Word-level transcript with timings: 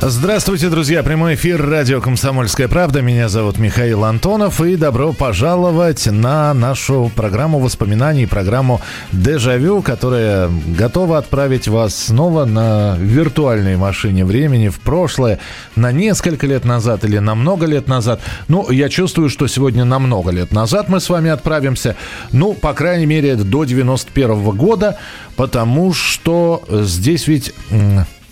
Здравствуйте, 0.00 0.70
друзья. 0.70 1.02
Прямой 1.02 1.34
эфир 1.34 1.60
радио 1.60 2.00
«Комсомольская 2.00 2.68
правда». 2.68 3.02
Меня 3.02 3.28
зовут 3.28 3.58
Михаил 3.58 4.04
Антонов. 4.04 4.60
И 4.60 4.76
добро 4.76 5.12
пожаловать 5.12 6.06
на 6.06 6.54
нашу 6.54 7.10
программу 7.16 7.58
воспоминаний, 7.58 8.26
программу 8.26 8.80
«Дежавю», 9.10 9.82
которая 9.82 10.50
готова 10.68 11.18
отправить 11.18 11.66
вас 11.66 11.96
снова 11.96 12.44
на 12.44 12.96
виртуальной 12.96 13.76
машине 13.76 14.24
времени 14.24 14.68
в 14.68 14.78
прошлое, 14.78 15.40
на 15.74 15.90
несколько 15.90 16.46
лет 16.46 16.64
назад 16.64 17.04
или 17.04 17.18
на 17.18 17.34
много 17.34 17.66
лет 17.66 17.88
назад. 17.88 18.20
Ну, 18.46 18.70
я 18.70 18.88
чувствую, 18.88 19.28
что 19.28 19.48
сегодня 19.48 19.84
на 19.84 19.98
много 19.98 20.30
лет 20.30 20.52
назад 20.52 20.88
мы 20.88 21.00
с 21.00 21.10
вами 21.10 21.28
отправимся. 21.28 21.96
Ну, 22.30 22.54
по 22.54 22.72
крайней 22.72 23.06
мере, 23.06 23.34
до 23.34 23.64
91 23.64 24.30
-го 24.30 24.52
года, 24.54 24.96
потому 25.34 25.92
что 25.92 26.62
здесь 26.70 27.26
ведь 27.26 27.52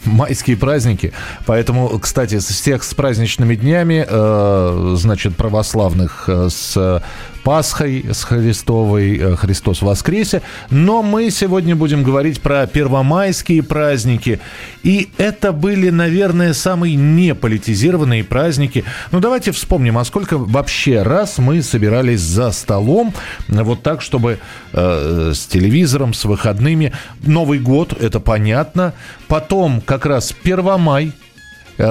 майские 0.07 0.57
праздники. 0.57 1.13
Поэтому, 1.45 1.89
кстати, 1.99 2.39
всех 2.39 2.85
с 2.85 2.95
праздничными 2.95 3.55
днями, 3.55 4.07
э, 4.09 4.95
значит, 4.97 5.37
православных 5.37 6.29
э, 6.29 6.49
с 6.51 7.03
Пасхой, 7.47 8.05
с 8.13 8.25
Христовой, 8.25 9.19
э, 9.19 9.37
Христос 9.37 9.81
воскресе. 9.81 10.43
Но 10.69 11.05
мы 11.05 11.31
сегодня 11.31 11.77
будем 11.77 12.03
говорить 12.03 12.41
про 12.41 12.67
первомайские 12.67 13.63
праздники. 13.63 14.41
И 14.83 15.11
это 15.17 15.53
были, 15.53 15.91
наверное, 15.91 16.55
самые 16.55 16.97
неполитизированные 16.97 18.25
праздники. 18.25 18.83
Ну, 19.13 19.21
давайте 19.21 19.53
вспомним, 19.53 19.97
а 19.97 20.05
сколько 20.05 20.39
вообще 20.39 21.03
раз 21.03 21.39
мы 21.39 21.63
собирались 21.63 22.21
за 22.21 22.51
столом, 22.51 23.15
вот 23.47 23.81
так, 23.81 24.03
чтобы 24.03 24.41
э, 24.73 25.33
с 25.33 25.47
телевизором, 25.47 26.15
с 26.15 26.25
выходными. 26.25 26.93
Новый 27.23 27.61
год, 27.61 27.93
это 27.93 28.19
понятно. 28.19 28.93
Потом 29.29 29.81
как 29.83 30.05
раз 30.05 30.33
Первомай, 30.33 31.13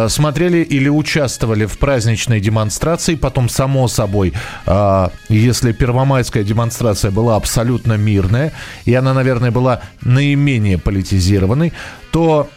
смотрели 0.08 0.60
или 0.60 0.90
участвовали 0.90 1.66
в 1.66 1.78
праздничной 1.78 2.40
демонстрации. 2.40 3.16
Потом, 3.16 3.50
само 3.50 3.88
собой, 3.88 4.34
э, 4.66 5.08
если 5.30 5.72
первомайская 5.72 6.44
демонстрация 6.44 7.12
была 7.12 7.36
абсолютно 7.36 7.94
мирная, 7.94 8.52
и 8.86 8.94
она, 8.94 9.14
наверное, 9.14 9.52
была 9.52 9.82
наименее 10.02 10.78
политизированной, 10.78 11.74
то 12.12 12.50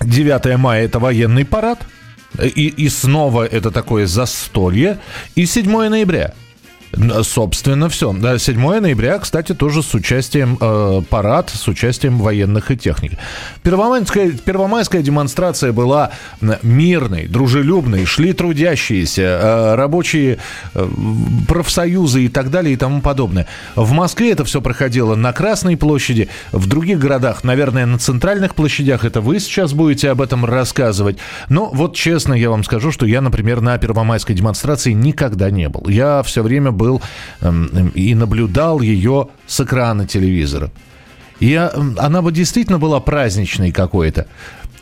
9 0.00 0.56
мая 0.58 0.84
это 0.84 0.98
военный 0.98 1.44
парад, 1.44 1.78
и, 2.42 2.68
и 2.68 2.88
снова 2.88 3.46
это 3.46 3.70
такое 3.70 4.06
застолье, 4.06 4.98
и 5.34 5.46
7 5.46 5.88
ноября– 5.88 6.34
Собственно, 7.22 7.88
все. 7.88 8.14
7 8.38 8.80
ноября, 8.80 9.18
кстати, 9.18 9.54
тоже 9.54 9.82
с 9.82 9.92
участием 9.94 10.56
э, 10.60 11.02
парад, 11.08 11.50
с 11.50 11.68
участием 11.68 12.18
военных 12.18 12.70
и 12.70 12.76
техник. 12.76 13.12
Первомайская, 13.62 14.30
первомайская 14.30 15.02
демонстрация 15.02 15.72
была 15.72 16.12
мирной, 16.62 17.26
дружелюбной, 17.26 18.06
шли 18.06 18.32
трудящиеся, 18.32 19.22
э, 19.22 19.74
рабочие 19.74 20.38
э, 20.74 20.88
профсоюзы 21.46 22.24
и 22.24 22.28
так 22.28 22.50
далее 22.50 22.72
и 22.72 22.76
тому 22.76 23.02
подобное. 23.02 23.46
В 23.76 23.92
Москве 23.92 24.32
это 24.32 24.44
все 24.44 24.62
проходило 24.62 25.14
на 25.14 25.32
Красной 25.32 25.76
площади, 25.76 26.28
в 26.52 26.66
других 26.66 26.98
городах, 26.98 27.44
наверное, 27.44 27.84
на 27.84 27.98
центральных 27.98 28.54
площадях, 28.54 29.04
это 29.04 29.20
вы 29.20 29.40
сейчас 29.40 29.74
будете 29.74 30.10
об 30.10 30.22
этом 30.22 30.44
рассказывать. 30.44 31.18
Но 31.48 31.66
вот 31.66 31.94
честно 31.94 32.32
я 32.32 32.48
вам 32.50 32.64
скажу, 32.64 32.92
что 32.92 33.04
я, 33.04 33.20
например, 33.20 33.60
на 33.60 33.76
первомайской 33.76 34.34
демонстрации 34.34 34.92
никогда 34.92 35.50
не 35.50 35.68
был. 35.68 35.88
Я 35.88 36.22
все 36.22 36.42
время 36.42 36.72
был 36.78 37.02
эм, 37.42 37.88
и 37.94 38.14
наблюдал 38.14 38.80
ее 38.80 39.28
с 39.46 39.60
экрана 39.60 40.06
телевизора. 40.06 40.70
И 41.40 41.54
она 41.54 42.22
бы 42.22 42.32
действительно 42.32 42.78
была 42.78 43.00
праздничной 43.00 43.70
какой-то. 43.70 44.26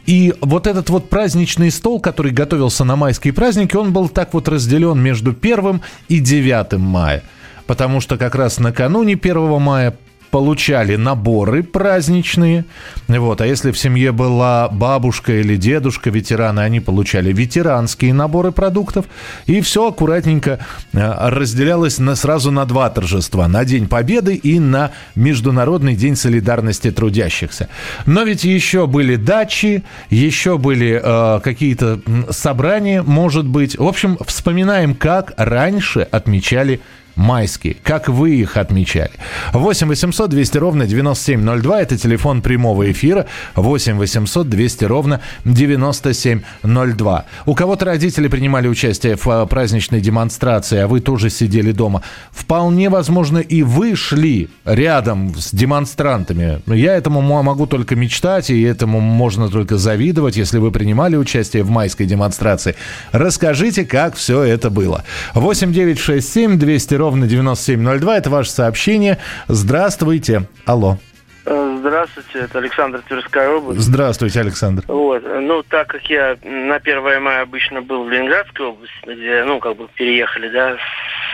И 0.06 0.34
вот 0.40 0.68
этот 0.68 0.88
вот 0.88 1.10
праздничный 1.10 1.70
стол, 1.70 2.00
который 2.00 2.30
готовился 2.30 2.84
на 2.84 2.94
майские 2.94 3.32
праздники, 3.32 3.74
он 3.74 3.92
был 3.92 4.08
так 4.08 4.34
вот 4.34 4.48
разделен 4.48 5.00
между 5.00 5.32
первым 5.32 5.82
и 6.08 6.20
девятым 6.20 6.80
мая. 6.80 7.24
Потому 7.66 8.00
что 8.00 8.16
как 8.16 8.36
раз 8.36 8.58
накануне 8.58 9.14
1 9.14 9.60
мая 9.60 9.96
получали 10.30 10.96
наборы 10.96 11.62
праздничные. 11.62 12.64
Вот. 13.08 13.40
А 13.40 13.46
если 13.46 13.70
в 13.70 13.78
семье 13.78 14.12
была 14.12 14.68
бабушка 14.68 15.40
или 15.40 15.56
дедушка 15.56 16.10
ветераны, 16.10 16.60
они 16.60 16.80
получали 16.80 17.32
ветеранские 17.32 18.12
наборы 18.14 18.52
продуктов. 18.52 19.06
И 19.46 19.60
все 19.60 19.88
аккуратненько 19.88 20.58
э, 20.92 21.28
разделялось 21.28 21.98
на, 21.98 22.14
сразу 22.16 22.50
на 22.50 22.64
два 22.64 22.90
торжества. 22.90 23.48
На 23.48 23.64
День 23.64 23.88
Победы 23.88 24.34
и 24.34 24.58
на 24.58 24.92
Международный 25.14 25.94
день 25.94 26.16
солидарности 26.16 26.90
трудящихся. 26.90 27.68
Но 28.06 28.22
ведь 28.22 28.44
еще 28.44 28.86
были 28.86 29.16
дачи, 29.16 29.84
еще 30.10 30.58
были 30.58 31.00
э, 31.02 31.40
какие-то 31.40 32.00
собрания, 32.30 33.02
может 33.02 33.46
быть. 33.46 33.78
В 33.78 33.86
общем, 33.86 34.18
вспоминаем, 34.26 34.94
как 34.94 35.32
раньше 35.36 36.00
отмечали 36.00 36.80
майские. 37.16 37.76
Как 37.82 38.08
вы 38.08 38.36
их 38.36 38.56
отмечали? 38.56 39.10
8 39.52 39.88
800 39.88 40.30
200 40.30 40.58
ровно 40.58 40.86
9702. 40.86 41.80
Это 41.80 41.98
телефон 41.98 42.42
прямого 42.42 42.90
эфира. 42.92 43.26
8 43.54 43.96
800 43.96 44.48
200 44.48 44.84
ровно 44.84 45.20
9702. 45.44 47.24
У 47.46 47.54
кого-то 47.54 47.84
родители 47.86 48.28
принимали 48.28 48.68
участие 48.68 49.16
в 49.16 49.26
а, 49.28 49.46
праздничной 49.46 50.00
демонстрации, 50.00 50.78
а 50.78 50.86
вы 50.86 51.00
тоже 51.00 51.30
сидели 51.30 51.72
дома. 51.72 52.02
Вполне 52.30 52.90
возможно, 52.90 53.38
и 53.38 53.62
вы 53.62 53.96
шли 53.96 54.50
рядом 54.64 55.34
с 55.36 55.52
демонстрантами. 55.52 56.60
Я 56.66 56.94
этому 56.94 57.22
могу 57.22 57.66
только 57.66 57.96
мечтать, 57.96 58.50
и 58.50 58.62
этому 58.62 59.00
можно 59.00 59.48
только 59.48 59.78
завидовать, 59.78 60.36
если 60.36 60.58
вы 60.58 60.70
принимали 60.70 61.16
участие 61.16 61.62
в 61.62 61.70
майской 61.70 62.06
демонстрации. 62.06 62.74
Расскажите, 63.12 63.84
как 63.84 64.16
все 64.16 64.42
это 64.42 64.68
было. 64.68 65.04
8 65.34 65.72
9 65.72 65.98
6 65.98 66.32
7 66.32 66.58
200 66.58 66.94
ровно 66.94 67.05
ровно 67.06 67.28
9702. 67.28 68.16
Это 68.16 68.30
ваше 68.30 68.50
сообщение. 68.50 69.18
Здравствуйте. 69.46 70.42
Алло. 70.64 70.98
Э, 71.44 71.76
здравствуйте, 71.78 72.40
это 72.40 72.58
Александр 72.58 73.00
Тверская 73.06 73.48
область. 73.48 73.80
Здравствуйте, 73.80 74.40
Александр. 74.40 74.82
Вот, 74.88 75.22
ну, 75.22 75.62
так 75.62 75.86
как 75.86 76.04
я 76.10 76.36
на 76.42 76.74
1 76.74 77.22
мая 77.22 77.42
обычно 77.42 77.80
был 77.80 78.02
в 78.02 78.10
Ленинградской 78.10 78.66
области, 78.66 78.92
где, 79.04 79.44
ну, 79.44 79.60
как 79.60 79.76
бы 79.76 79.86
переехали, 79.94 80.48
да, 80.48 80.76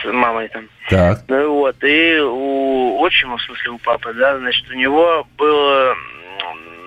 с 0.03 0.13
мамой 0.13 0.49
там. 0.49 0.69
Так. 0.91 1.21
Ну, 1.27 1.53
вот, 1.53 1.75
и 1.83 2.19
у 2.19 2.99
отчима, 2.99 3.37
в 3.37 3.41
смысле, 3.41 3.71
у 3.71 3.79
папы, 3.79 4.13
да, 4.13 4.37
значит, 4.37 4.69
у 4.69 4.75
него 4.75 5.25
было, 5.35 5.95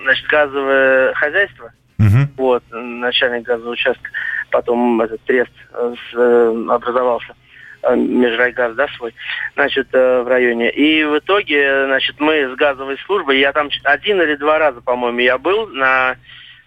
значит, 0.03 0.25
газовое 0.27 1.13
хозяйство, 1.15 1.73
угу. 1.99 2.29
вот, 2.37 2.63
начальник 2.71 3.45
газового 3.45 3.73
участка, 3.73 4.09
потом 4.49 5.01
этот 5.01 5.21
трест 5.23 5.51
э, 5.73 6.65
образовался. 6.69 7.35
Э, 7.83 7.95
межрайгаз, 7.95 8.75
да, 8.75 8.87
свой, 8.97 9.13
значит, 9.53 9.87
э, 9.93 10.21
в 10.21 10.27
районе. 10.27 10.71
И 10.71 11.03
в 11.03 11.19
итоге, 11.19 11.85
значит, 11.85 12.19
мы 12.19 12.51
с 12.51 12.55
газовой 12.55 12.97
службой, 13.05 13.39
я 13.39 13.53
там 13.53 13.69
один 13.83 14.21
или 14.21 14.35
два 14.35 14.57
раза, 14.57 14.81
по-моему, 14.81 15.19
я 15.19 15.37
был 15.37 15.67
на, 15.67 16.15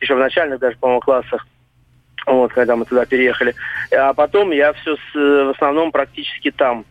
еще 0.00 0.15
в 0.15 0.19
начальных 0.19 0.60
даже, 0.60 0.76
по-моему, 0.76 1.00
классах, 1.00 1.47
вот, 2.26 2.53
когда 2.53 2.76
мы 2.76 2.84
туда 2.84 3.06
переехали. 3.06 3.54
А 3.93 4.15
потом 4.15 4.53
я 4.53 4.72
все 4.75 4.97
с, 4.97 5.15
в 5.15 5.50
основном 5.50 5.91
практически 5.91 6.50
там 6.53 6.84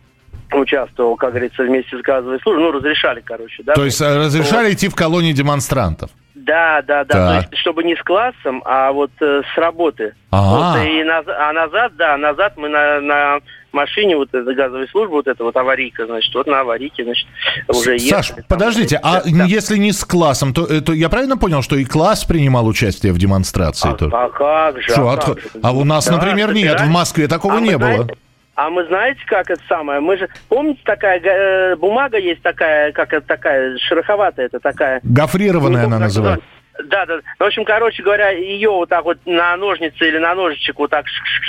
участвовал, 0.51 1.15
как 1.15 1.31
говорится, 1.31 1.63
вместе 1.63 1.97
с 1.97 2.01
газовой 2.01 2.39
службой. 2.41 2.63
Ну, 2.63 2.71
разрешали, 2.71 3.21
короче, 3.21 3.63
да. 3.63 3.73
То 3.73 3.85
есть 3.85 4.01
э, 4.01 4.17
разрешали 4.17 4.67
вот. 4.67 4.73
идти 4.73 4.89
в 4.89 4.95
колонии 4.95 5.31
демонстрантов? 5.31 6.09
Да, 6.33 6.81
да, 6.81 7.03
да. 7.03 7.13
То 7.13 7.35
есть, 7.35 7.57
чтобы 7.57 7.83
не 7.83 7.95
с 7.95 8.01
классом, 8.01 8.61
а 8.65 8.91
вот 8.91 9.11
э, 9.21 9.41
с 9.53 9.57
работы. 9.57 10.15
А-а-а. 10.31 10.79
Вот, 10.79 10.87
и 10.87 11.03
наз... 11.03 11.25
А 11.27 11.53
назад, 11.53 11.95
да, 11.95 12.17
назад 12.17 12.53
мы 12.57 12.69
на, 12.69 12.99
на 13.01 13.39
машине, 13.73 14.17
вот 14.17 14.33
эта 14.33 14.53
газовая 14.53 14.87
служба, 14.87 15.13
вот 15.13 15.27
эта 15.27 15.43
вот 15.43 15.55
аварийка, 15.55 16.05
значит, 16.05 16.33
вот 16.33 16.47
на 16.47 16.61
аварийке, 16.61 17.03
значит, 17.03 17.27
уже 17.67 17.93
ехали. 17.93 18.09
Саш, 18.09 18.33
подождите, 18.47 18.99
а 19.01 19.21
да. 19.23 19.45
если 19.45 19.77
не 19.77 19.91
с 19.91 20.03
классом, 20.03 20.53
то, 20.53 20.81
то 20.81 20.93
я 20.93 21.09
правильно 21.09 21.37
понял, 21.37 21.61
что 21.61 21.75
и 21.75 21.85
класс 21.85 22.25
принимал 22.25 22.67
участие 22.67 23.13
в 23.13 23.17
демонстрации? 23.17 23.89
А, 23.89 23.93
то? 23.93 24.09
а 24.11 24.29
как 24.29 24.81
же? 24.81 24.89
Что, 24.89 25.09
а, 25.09 25.13
от... 25.13 25.25
как 25.25 25.39
же? 25.39 25.49
а 25.61 25.71
у 25.71 25.83
нас, 25.83 26.07
да, 26.07 26.15
например, 26.15 26.53
нет, 26.53 26.79
в 26.81 26.89
Москве 26.89 27.27
такого 27.27 27.57
а 27.57 27.61
не 27.61 27.77
было. 27.77 28.07
А 28.55 28.69
мы 28.69 28.85
знаете, 28.87 29.21
как 29.25 29.49
это 29.49 29.61
самое? 29.69 30.01
Мы 30.01 30.17
же, 30.17 30.27
помните, 30.49 30.81
такая 30.83 31.21
э, 31.21 31.75
бумага 31.77 32.17
есть 32.17 32.41
такая, 32.41 32.91
как 32.91 33.13
это 33.13 33.25
такая, 33.25 33.77
шероховатая, 33.77 34.47
это 34.47 34.59
такая... 34.59 34.99
Гофрированная 35.01 35.85
она 35.85 35.97
называется. 35.97 36.43
Да, 36.85 37.05
да. 37.05 37.19
В 37.37 37.43
общем, 37.43 37.65
короче 37.65 38.03
говоря, 38.03 38.29
ее 38.29 38.69
вот 38.69 38.89
так 38.89 39.03
вот 39.03 39.17
на 39.25 39.55
ножницы 39.57 40.07
или 40.07 40.17
на 40.17 40.33
ножичек 40.35 40.79
вот 40.79 40.91
так 40.91 41.05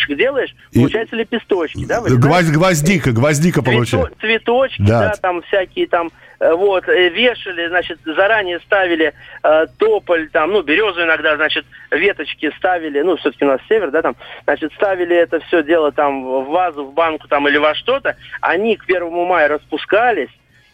делаешь, 0.08 0.54
и... 0.72 0.80
получается 0.80 1.16
лепесточки, 1.16 1.84
да? 1.86 2.00
Гвоздь, 2.00 2.50
гвоздика, 2.50 3.12
гвоздика 3.12 3.62
получается. 3.62 4.12
Цветочки, 4.20 4.82
да. 4.82 5.08
да, 5.08 5.12
там 5.20 5.42
всякие 5.42 5.86
там 5.86 6.10
Э, 6.40 6.54
вот, 6.54 6.88
э, 6.88 7.10
вешали, 7.10 7.68
значит, 7.68 7.98
заранее 8.04 8.60
ставили 8.60 9.12
э, 9.42 9.66
тополь, 9.78 10.30
там, 10.30 10.52
ну, 10.52 10.62
березу 10.62 11.02
иногда, 11.02 11.36
значит, 11.36 11.66
веточки 11.90 12.50
ставили, 12.56 13.02
ну, 13.02 13.16
все-таки 13.18 13.44
у 13.44 13.48
нас 13.48 13.60
север, 13.68 13.90
да, 13.90 14.00
там, 14.00 14.16
значит, 14.44 14.72
ставили 14.72 15.14
это 15.14 15.40
все 15.40 15.62
дело 15.62 15.92
там 15.92 16.24
в 16.24 16.48
вазу, 16.48 16.86
в 16.86 16.94
банку 16.94 17.28
там 17.28 17.46
или 17.46 17.58
во 17.58 17.74
что-то, 17.74 18.16
они 18.40 18.76
к 18.76 18.86
первому 18.86 19.26
мая 19.26 19.48
распускались, 19.48 20.30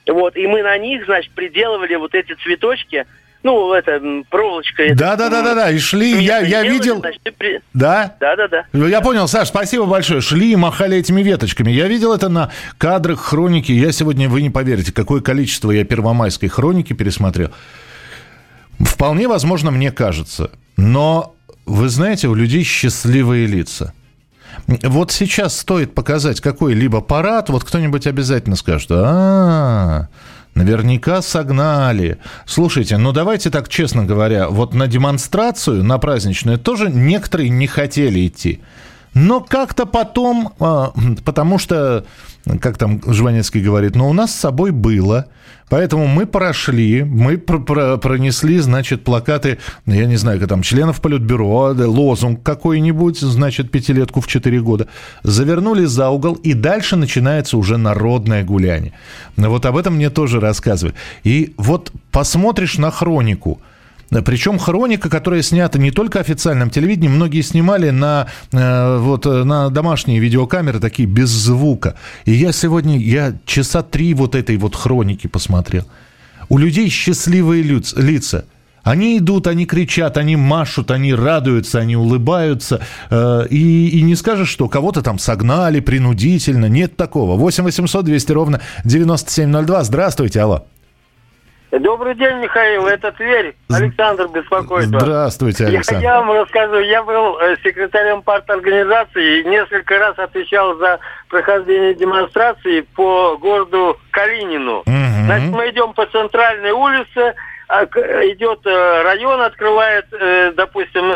вот, 0.07 0.37
и 0.37 0.47
мы 0.47 0.63
на 0.63 0.79
них, 0.79 1.05
значит, 1.05 1.33
приделывали 1.33 1.97
вот 1.97 2.15
эти 2.15 2.35
цветочки, 2.35 3.05
ну, 3.47 3.73
это, 3.75 4.01
проволочка. 4.29 4.93
Да, 4.97 5.15
да, 5.15 5.31
да, 5.31 5.41
да, 5.41 5.55
да, 5.55 5.71
и 5.71 5.79
шли, 5.79 6.21
я, 6.25 6.39
я 6.39 6.63
делали, 6.63 6.69
видел. 6.69 6.99
Значит, 6.99 7.23
при... 7.39 7.61
Да? 7.75 8.17
Да, 8.19 8.35
да, 8.35 8.49
да. 8.49 8.87
Я 8.89 9.01
понял, 9.01 9.29
Саш, 9.29 9.49
спасибо 9.49 9.87
большое. 9.87 10.21
Шли 10.21 10.51
и 10.51 10.57
махали 10.57 10.97
этими 10.97 11.23
веточками. 11.23 11.71
Я 11.71 11.87
видел 11.87 12.13
это 12.13 12.29
на 12.29 12.51
кадрах 12.77 13.21
хроники. 13.21 13.71
Я 13.71 13.93
сегодня, 13.93 14.29
вы 14.29 14.43
не 14.43 14.51
поверите, 14.51 14.93
какое 14.93 15.21
количество 15.21 15.71
я 15.71 15.85
первомайской 15.85 16.49
хроники 16.49 16.93
пересмотрел. 16.93 17.53
Вполне 18.81 19.29
возможно, 19.29 19.71
мне 19.71 19.93
кажется. 19.93 20.51
Но, 20.77 21.37
вы 21.67 21.89
знаете, 21.89 22.27
у 22.27 22.35
людей 22.35 22.65
счастливые 22.65 23.47
лица. 23.47 23.95
Вот 24.67 25.13
сейчас 25.13 25.57
стоит 25.57 25.95
показать 25.95 26.41
какой-либо 26.41 27.01
парад, 27.01 27.49
вот 27.49 27.63
кто-нибудь 27.63 28.09
обязательно 28.09 28.57
скажет, 28.57 28.89
а, 28.91 28.95
-а, 28.95 30.03
-а 30.03 30.07
Наверняка 30.57 31.21
согнали. 31.21 32.17
Слушайте, 32.47 32.97
ну 32.97 33.13
давайте 33.13 33.51
так 33.51 33.69
честно 33.69 34.05
говоря, 34.05 34.49
вот 34.49 34.73
на 34.73 34.87
демонстрацию, 34.87 35.85
на 35.85 35.99
праздничную, 35.99 36.59
тоже 36.59 36.89
некоторые 36.89 37.51
не 37.51 37.67
хотели 37.67 38.27
идти. 38.27 38.63
Но 39.17 39.41
как-то 39.41 39.87
потом, 39.87 40.53
а, 40.61 40.93
потому 41.25 41.59
что, 41.59 42.05
как 42.61 42.79
там 42.79 43.01
Жванецкий 43.05 43.63
говорит, 43.63 43.97
ну 43.97 44.09
у 44.09 44.13
нас 44.13 44.33
с 44.33 44.39
собой 44.39 44.71
было– 44.71 45.27
Поэтому 45.69 46.07
мы 46.07 46.27
прошли, 46.27 47.03
мы 47.03 47.39
пр 47.39 47.59
пр 47.65 47.99
пронесли, 47.99 48.59
значит, 48.59 49.03
плакаты, 49.03 49.59
я 49.87 50.07
не 50.07 50.17
знаю, 50.17 50.39
как 50.39 50.49
там, 50.49 50.63
членов 50.63 51.01
Политбюро, 51.01 51.75
лозунг 51.77 52.43
какой-нибудь, 52.43 53.19
значит, 53.19 53.71
пятилетку 53.73 54.21
в 54.21 54.29
четыре 54.29 54.61
года, 54.61 54.87
завернули 55.25 55.85
за 55.85 56.11
угол, 56.11 56.35
и 56.35 56.55
дальше 56.55 56.95
начинается 56.95 57.57
уже 57.57 57.79
народное 57.79 58.45
гуляние. 58.45 58.93
Вот 59.37 59.67
об 59.67 59.77
этом 59.77 59.97
мне 59.97 60.09
тоже 60.09 60.39
рассказывали. 60.39 60.95
И 61.25 61.55
вот 61.57 61.91
посмотришь 62.13 62.79
на 62.79 62.91
хронику– 62.91 63.61
причем 64.11 64.59
хроника, 64.59 65.09
которая 65.11 65.43
снята 65.43 65.79
не 65.79 65.91
только 65.91 66.21
официальным 66.21 66.71
телевидением, 66.71 67.17
многие 67.17 67.43
снимали 67.43 67.91
на, 67.91 68.29
э, 68.53 68.99
вот, 68.99 69.27
э, 69.27 69.45
на 69.45 69.69
домашние 69.71 70.21
видеокамеры, 70.21 70.79
такие 70.79 71.09
без 71.09 71.29
звука. 71.29 71.97
И 72.25 72.33
я 72.33 72.53
сегодня, 72.53 72.99
я 72.99 73.35
часа 73.45 73.83
три 73.83 74.15
вот 74.15 74.35
этой 74.35 74.57
вот 74.57 74.77
хроники 74.77 75.27
посмотрел. 75.27 75.87
У 76.49 76.59
людей 76.59 76.89
счастливые 76.89 77.63
лица. 77.63 78.45
Они 78.85 79.19
идут, 79.19 79.49
они 79.49 79.67
кричат, 79.67 80.17
они 80.17 80.37
машут, 80.37 80.93
они 80.93 81.13
радуются, 81.13 81.81
они 81.81 81.97
улыбаются. 81.97 82.81
Э, 83.11 83.45
и, 83.51 83.89
и 83.89 84.03
не 84.03 84.15
скажешь, 84.15 84.49
что 84.49 84.69
кого-то 84.69 85.03
там 85.03 85.19
согнали 85.19 85.81
принудительно. 85.81 86.67
Нет 86.67 86.97
такого. 86.97 87.37
8 87.37 87.65
800 87.65 88.05
200 88.05 88.33
ровно 88.33 88.61
9702. 88.85 89.83
Здравствуйте, 89.83 90.41
алло. 90.41 90.67
Добрый 91.73 92.15
день, 92.15 92.39
Михаил. 92.39 92.87
Это 92.87 93.11
Тверь. 93.13 93.57
Александр 93.69 94.29
беспокоит 94.29 94.89
вас. 94.89 95.03
Здравствуйте, 95.03 95.67
Александр. 95.67 96.03
Я, 96.03 96.11
я 96.11 96.21
вам 96.21 96.41
расскажу. 96.41 96.79
Я 96.79 97.03
был 97.03 97.39
э, 97.39 97.57
секретарем 97.65 98.23
парторганизации 98.23 99.41
и 99.41 99.45
несколько 99.45 99.99
раз 99.99 100.17
отвечал 100.19 100.77
за 100.77 101.01
прохождение 101.29 101.95
демонстрации 101.95 102.83
по 102.83 103.37
городу 103.37 103.99
Калинину. 104.13 104.79
Угу. 104.81 105.25
Значит, 105.27 105.51
мы 105.51 105.71
идем 105.71 105.93
по 105.93 106.07
центральной 106.07 106.71
улице, 106.71 107.35
а, 107.69 107.85
идет 107.85 108.61
э, 108.65 109.03
район, 109.03 109.41
открывает, 109.41 110.07
э, 110.13 110.53
допустим, 110.57 111.13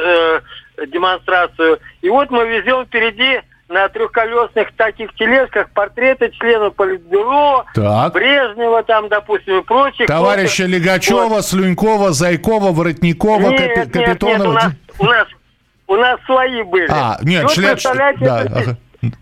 демонстрацию. 0.88 1.78
И 2.02 2.08
вот 2.08 2.30
мы 2.30 2.46
везем 2.48 2.86
впереди 2.86 3.40
на 3.70 3.88
трехколесных 3.88 4.72
таких 4.76 5.14
тележках 5.14 5.70
портреты 5.70 6.30
членов 6.32 6.74
Политбюро, 6.74 7.64
так. 7.72 8.12
Брежнева 8.12 8.82
там, 8.82 9.08
допустим, 9.08 9.60
и 9.60 9.62
прочих. 9.62 10.06
Товарища 10.06 10.64
вот. 10.64 10.70
Легачева, 10.70 11.26
вот. 11.26 11.46
Слюнькова, 11.46 12.12
Зайкова, 12.12 12.72
Воротникова, 12.72 13.50
нет, 13.50 13.78
Капи- 13.78 13.90
Капитонова. 14.04 14.38
Нет, 14.38 14.46
у 14.48 14.52
нас, 14.52 14.74
у 14.98 15.04
нас, 15.04 15.28
у 15.86 15.96
нас 15.96 16.20
свои 16.26 16.62
были. 16.64 16.88
А, 16.90 17.18
нет, 17.22 17.44
вот, 17.44 17.52
член... 17.52 17.76
Да, 18.20 18.42
это, 18.42 18.56
ага. 18.56 18.76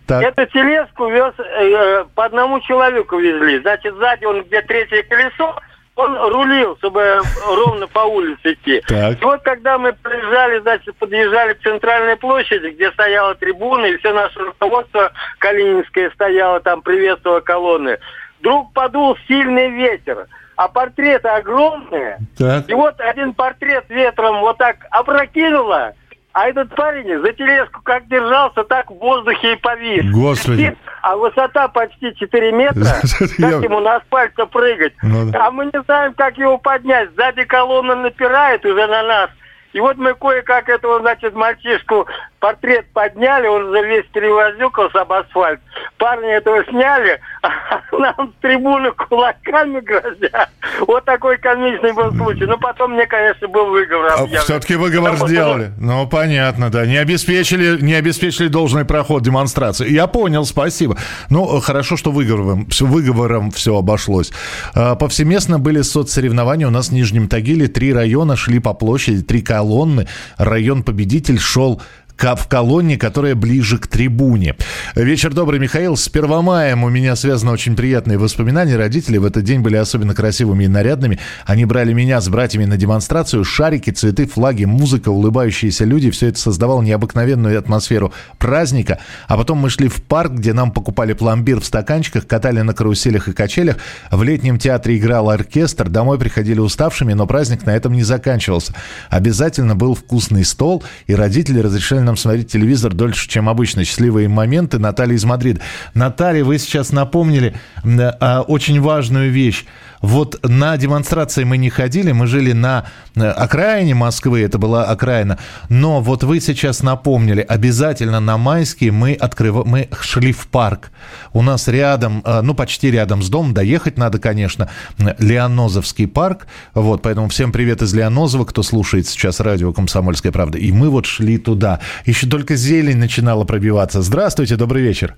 Так. 0.07 0.25
Эту 0.25 0.47
тележку 0.53 1.09
вез, 1.09 1.35
э, 1.39 2.05
по 2.15 2.25
одному 2.25 2.59
человеку 2.61 3.19
везли. 3.19 3.61
Значит, 3.61 3.95
сзади 3.95 4.25
он 4.25 4.43
где 4.43 4.61
третье 4.63 5.05
колесо, 5.05 5.57
он 5.99 6.17
рулил, 6.17 6.77
чтобы 6.79 7.21
ровно 7.45 7.89
по 7.89 8.01
улице 8.01 8.53
идти. 8.53 8.81
Так. 8.87 9.21
И 9.21 9.25
вот 9.25 9.43
когда 9.43 9.79
мы 9.79 9.93
приезжали, 9.93 10.61
значит, 10.61 10.95
подъезжали 10.97 11.55
к 11.55 11.63
центральной 11.63 12.17
площади, 12.17 12.69
где 12.69 12.91
стояла 12.93 13.35
трибуна, 13.35 13.87
и 13.87 13.97
все 13.97 14.13
наше 14.13 14.39
руководство 14.39 15.11
Калининское 15.39 16.11
стояло 16.11 16.61
там, 16.61 16.83
приветствовало 16.83 17.41
колонны, 17.41 17.99
вдруг 18.39 18.73
подул 18.73 19.19
сильный 19.27 19.71
ветер 19.71 20.27
а 20.55 20.67
портреты 20.67 21.29
огромные. 21.29 22.19
Так. 22.37 22.69
И 22.69 22.75
вот 22.75 23.01
один 23.01 23.33
портрет 23.33 23.85
ветром 23.89 24.41
вот 24.41 24.59
так 24.59 24.79
опрокинуло, 24.91 25.93
а 26.39 26.47
этот 26.47 26.73
парень 26.77 27.21
за 27.21 27.33
тележку 27.33 27.81
как 27.83 28.07
держался, 28.07 28.63
так 28.63 28.89
в 28.93 28.95
воздухе 28.95 29.55
и 29.55 29.57
повис. 29.57 30.09
Господи. 30.13 30.77
А 31.03 31.17
высота 31.17 31.67
почти 31.67 32.15
4 32.15 32.53
метра. 32.53 32.85
Как 33.19 33.65
ему 33.65 33.81
на 33.81 33.97
асфальт 33.97 34.35
прыгать? 34.53 34.93
Ну 35.03 35.33
а 35.35 35.51
мы 35.51 35.65
не 35.65 35.83
знаем, 35.83 36.15
как 36.15 36.39
его 36.39 36.59
поднять. 36.59 37.11
Сзади 37.17 37.43
колонна 37.43 37.97
напирает 37.97 38.65
уже 38.65 38.87
на 38.87 39.03
нас. 39.03 39.31
И 39.73 39.81
вот 39.81 39.97
мы 39.97 40.15
кое-как 40.15 40.69
этого, 40.69 41.01
значит, 41.01 41.35
мальчишку 41.35 42.07
портрет 42.41 42.87
подняли, 42.93 43.47
он 43.47 43.69
уже 43.69 43.87
весь 43.87 44.07
перевозюкался 44.13 45.03
об 45.03 45.13
асфальт. 45.13 45.61
Парни 45.97 46.29
этого 46.29 46.65
сняли, 46.65 47.21
а 47.43 47.81
нам 47.99 48.33
с 48.33 48.41
трибуны 48.43 48.93
кулаками 48.93 49.81
грозят. 49.81 50.51
Вот 50.87 51.05
такой 51.05 51.39
комичный 51.39 51.93
был 51.93 52.13
случай. 52.15 52.47
Ну, 52.47 52.59
потом 52.59 52.93
мне, 52.93 53.07
конечно, 53.07 53.49
был 53.49 53.67
выговор 53.67 54.13
А 54.17 54.27
все-таки 54.41 54.77
выговор 54.77 55.13
Потому 55.13 55.29
сделали. 55.29 55.65
Что... 55.65 55.75
Ну, 55.79 56.07
понятно, 56.09 56.71
да. 56.71 56.87
Не 56.87 56.99
обеспечили, 56.99 57.81
не 57.81 57.95
обеспечили 57.95 58.49
должный 58.49 58.85
проход 58.85 59.23
демонстрации. 59.23 59.89
Я 59.91 60.07
понял, 60.07 60.45
спасибо. 60.45 60.97
Ну, 61.31 61.61
хорошо, 61.61 61.97
что 61.97 62.11
выговором, 62.11 62.69
выговором 62.81 63.51
все 63.51 63.77
обошлось. 63.77 64.33
А, 64.75 64.95
повсеместно 64.95 65.59
были 65.59 65.83
соцсоревнования. 65.83 66.67
У 66.67 66.71
нас 66.71 66.89
в 66.89 66.93
Нижнем 66.93 67.29
Тагиле 67.29 67.69
три 67.69 67.93
района 67.93 68.37
шли 68.37 68.59
по 68.59 68.75
площади, 68.75 69.23
три 69.23 69.43
колонны. 69.43 70.07
Район-победитель 70.37 71.39
шел 71.39 71.83
в 72.19 72.49
колонне, 72.49 72.99
которая 72.99 73.35
ближе 73.35 73.79
к 73.79 73.87
трибуне. 73.87 74.57
Вечер 74.97 75.33
добрый, 75.33 75.61
Михаил. 75.61 75.97
С 75.97 76.09
Первомаем 76.09 76.83
у 76.83 76.89
меня 76.89 77.15
связано 77.15 77.53
очень 77.53 77.77
приятные 77.77 78.19
воспоминания. 78.19 78.77
Родители 78.77 79.19
в 79.19 79.25
этот 79.25 79.45
день 79.45 79.61
были 79.61 79.77
особенно 79.77 80.15
красивыми 80.15 80.65
и 80.65 80.69
нарядными. 80.69 81.21
Они 81.47 81.65
брали 81.65 81.93
меня 81.93 82.21
с 82.21 82.29
братьями 82.29 82.65
на 82.65 82.77
демонстрацию. 82.77 83.45
Шарики, 83.45 83.91
цветы, 83.91 84.27
флаги, 84.27 84.65
музыка, 84.65 85.11
улыбающиеся 85.11 85.85
люди. 85.85 86.11
Все 86.11 86.27
это 86.29 86.41
создавало 86.41 86.83
необыкновенную 86.83 87.57
атмосферу 87.57 88.13
праздника. 88.39 88.99
А 89.29 89.37
потом 89.37 89.59
мы 89.59 89.71
шли 89.71 89.89
в 89.89 90.03
парк, 90.03 90.33
где 90.33 90.53
нам 90.53 90.73
покупали 90.73 91.13
пломбир 91.13 91.61
в 91.61 91.65
стаканчиках, 91.65 92.27
катали 92.27 92.61
на 92.63 92.75
каруселях 92.75 93.29
и 93.29 93.33
качелях. 93.33 93.77
В 94.11 94.23
летнем 94.25 94.59
театре 94.59 94.99
играл 94.99 95.31
оркестр. 95.31 95.89
Домой 95.89 96.19
приходили 96.19 96.59
уставшими, 96.59 97.13
но 97.13 97.27
праздник 97.27 97.65
на 97.65 97.77
этом 97.77 97.93
не 97.93 98.03
заканчивался. 98.03 98.75
Обязательно 99.09 99.77
был 99.77 99.95
вкусный 99.95 100.45
стол, 100.45 100.83
и 101.07 101.15
родители 101.15 101.61
разрешали 101.61 102.08
нам 102.09 102.17
смотреть 102.17 102.51
телевизор 102.51 102.95
дольше, 102.95 103.29
чем 103.29 103.49
обычно. 103.49 103.85
Счастливые 103.85 104.29
моменты. 104.29 104.79
Наталья 104.79 105.15
из 105.15 105.25
Мадрида. 105.25 105.61
Наталья, 105.95 106.43
вы 106.43 106.59
сейчас 106.59 106.91
напомнили 106.91 107.55
э, 107.85 108.39
очень 108.41 108.81
важную 108.81 109.31
вещь. 109.31 109.65
Вот 110.01 110.39
на 110.43 110.77
демонстрации 110.77 111.45
мы 111.45 111.57
не 111.57 111.71
ходили, 111.71 112.13
мы 112.13 112.27
жили 112.27 112.53
на 112.53 112.87
э, 113.17 113.23
окраине 113.23 113.95
Москвы, 113.95 114.43
это 114.43 114.59
была 114.59 114.85
окраина. 114.85 115.39
Но 115.69 116.01
вот 116.01 116.23
вы 116.23 116.41
сейчас 116.41 116.83
напомнили, 116.83 117.41
обязательно 117.41 118.21
на 118.21 118.39
майские 118.39 118.93
мы, 118.93 119.15
открыв... 119.15 119.67
мы 119.67 119.89
шли 120.01 120.33
в 120.33 120.49
парк. 120.49 120.91
У 121.33 121.43
нас 121.43 121.69
рядом, 121.69 122.23
э, 122.25 122.41
ну 122.43 122.55
почти 122.55 122.91
рядом 122.91 123.23
с 123.23 123.29
домом, 123.29 123.55
доехать 123.55 123.99
надо, 123.99 124.19
конечно, 124.19 124.71
Леонозовский 125.19 126.07
парк. 126.07 126.47
Вот, 126.75 127.03
поэтому 127.03 127.29
всем 127.29 127.53
привет 127.53 127.83
из 127.83 127.95
Леонозова, 127.95 128.45
кто 128.45 128.63
слушает 128.63 129.07
сейчас 129.09 129.41
радио 129.41 129.73
«Комсомольская 129.73 130.33
правда». 130.33 130.59
И 130.59 130.71
мы 130.73 130.91
вот 130.91 131.07
шли 131.07 131.39
туда. 131.39 131.81
Еще 132.05 132.29
только 132.29 132.57
зелень 132.57 132.99
начинала 132.99 133.45
пробиваться. 133.45 134.03
Здравствуйте, 134.03 134.57
добрый 134.57 134.83
вечер. 134.83 135.17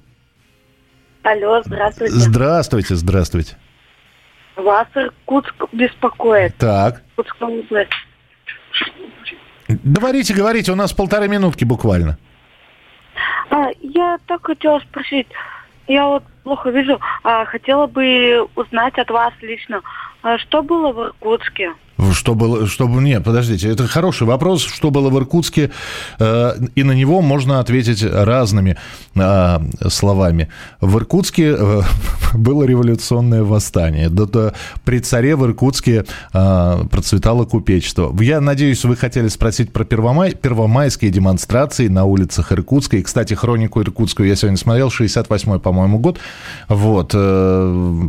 Алло, 1.23 1.63
здравствуйте. 1.65 2.15
Здравствуйте, 2.15 2.95
здравствуйте. 2.97 3.57
Вас 4.57 4.87
Иркутск 4.95 5.55
беспокоит. 5.73 6.57
Так. 6.57 7.03
Иркутская 7.17 7.49
область. 7.49 7.91
Говорите, 9.69 10.35
говорите, 10.35 10.73
у 10.73 10.75
нас 10.75 10.93
полторы 10.93 11.29
минутки 11.29 11.65
буквально. 11.65 12.19
А, 13.51 13.69
я 13.81 14.19
так 14.27 14.47
хотела 14.47 14.81
спросить, 14.81 15.27
я 15.87 16.07
вот 16.07 16.25
плохо 16.45 16.71
вижу, 16.71 17.01
а 17.23 17.45
хотела 17.45 17.87
бы 17.87 18.49
узнать 18.57 18.99
от 18.99 19.11
вас 19.11 19.33
лично, 19.41 19.83
а 20.23 20.39
что 20.39 20.63
было 20.63 20.93
в 20.93 20.99
Иркутске? 20.99 21.73
Что 22.13 22.35
было, 22.35 22.67
что, 22.67 22.87
нет, 22.89 23.25
подождите, 23.25 23.69
это 23.69 23.87
хороший 23.87 24.27
вопрос, 24.27 24.63
что 24.63 24.91
было 24.91 25.11
в 25.11 25.19
Иркутске, 25.19 25.71
э, 26.19 26.53
и 26.75 26.83
на 26.83 26.93
него 26.93 27.21
можно 27.21 27.61
ответить 27.61 28.03
разными 28.03 28.77
э, 29.15 29.59
словами. 29.89 30.49
В 30.81 30.97
Иркутске 30.97 31.55
э, 31.59 31.81
было 32.35 32.65
революционное 32.65 33.43
восстание, 33.43 34.09
до, 34.09 34.27
до, 34.27 34.55
при 34.85 35.01
царе 35.01 35.37
в 35.37 35.45
Иркутске 35.45 36.07
э, 36.33 36.85
процветало 36.91 37.45
купечество. 37.45 38.15
Я 38.21 38.41
надеюсь, 38.41 38.85
вы 38.85 38.97
хотели 38.97 39.29
спросить 39.29 39.73
про 39.73 39.85
первомай, 39.85 40.35
первомайские 40.35 41.11
демонстрации 41.11 41.89
на 41.89 42.05
улицах 42.05 42.53
Иркутска, 42.53 42.97
и, 42.97 43.03
кстати, 43.03 43.35
хронику 43.35 43.83
иркутскую 43.83 44.29
я 44.29 44.37
сегодня 44.37 44.57
смотрел, 44.57 44.89
68-й, 44.89 45.61
по-моему, 45.61 45.99
год, 45.99 46.19
вот, 46.69 47.13
э, 47.15 48.09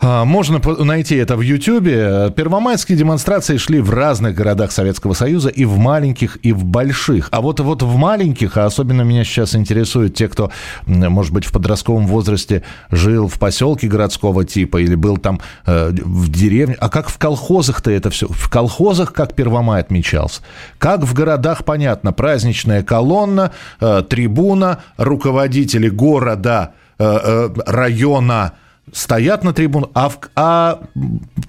можно 0.00 0.60
найти 0.84 1.16
это 1.16 1.36
в 1.36 1.40
Ютьюбе. 1.40 2.32
Первомайские 2.36 2.98
демонстрации 2.98 3.56
шли 3.56 3.80
в 3.80 3.90
разных 3.90 4.34
городах 4.34 4.70
Советского 4.70 5.14
Союза, 5.14 5.48
и 5.48 5.64
в 5.64 5.78
маленьких, 5.78 6.38
и 6.42 6.52
в 6.52 6.64
больших. 6.64 7.28
А 7.32 7.40
вот, 7.40 7.60
вот 7.60 7.82
в 7.82 7.96
маленьких, 7.96 8.56
а 8.56 8.66
особенно 8.66 9.02
меня 9.02 9.24
сейчас 9.24 9.54
интересуют 9.56 10.14
те, 10.14 10.28
кто, 10.28 10.50
может 10.86 11.32
быть, 11.32 11.44
в 11.44 11.52
подростковом 11.52 12.06
возрасте 12.06 12.62
жил 12.90 13.28
в 13.28 13.38
поселке 13.38 13.88
городского 13.88 14.44
типа 14.44 14.78
или 14.78 14.94
был 14.94 15.16
там 15.16 15.40
э, 15.64 15.90
в 15.90 16.30
деревне. 16.30 16.76
А 16.78 16.88
как 16.88 17.08
в 17.08 17.16
колхозах-то 17.18 17.90
это 17.90 18.10
все? 18.10 18.26
В 18.28 18.50
колхозах 18.50 19.12
как 19.12 19.34
Первомай 19.34 19.80
отмечался? 19.80 20.42
Как 20.78 21.02
в 21.04 21.14
городах, 21.14 21.64
понятно, 21.64 22.12
праздничная 22.12 22.82
колонна, 22.82 23.52
э, 23.80 24.02
трибуна, 24.08 24.80
руководители 24.98 25.88
города, 25.88 26.72
э, 26.98 27.04
э, 27.04 27.48
района– 27.66 28.52
стоят 28.92 29.44
на 29.44 29.52
трибунах. 29.52 29.90
А, 29.94 30.08
в, 30.08 30.18
а 30.36 30.82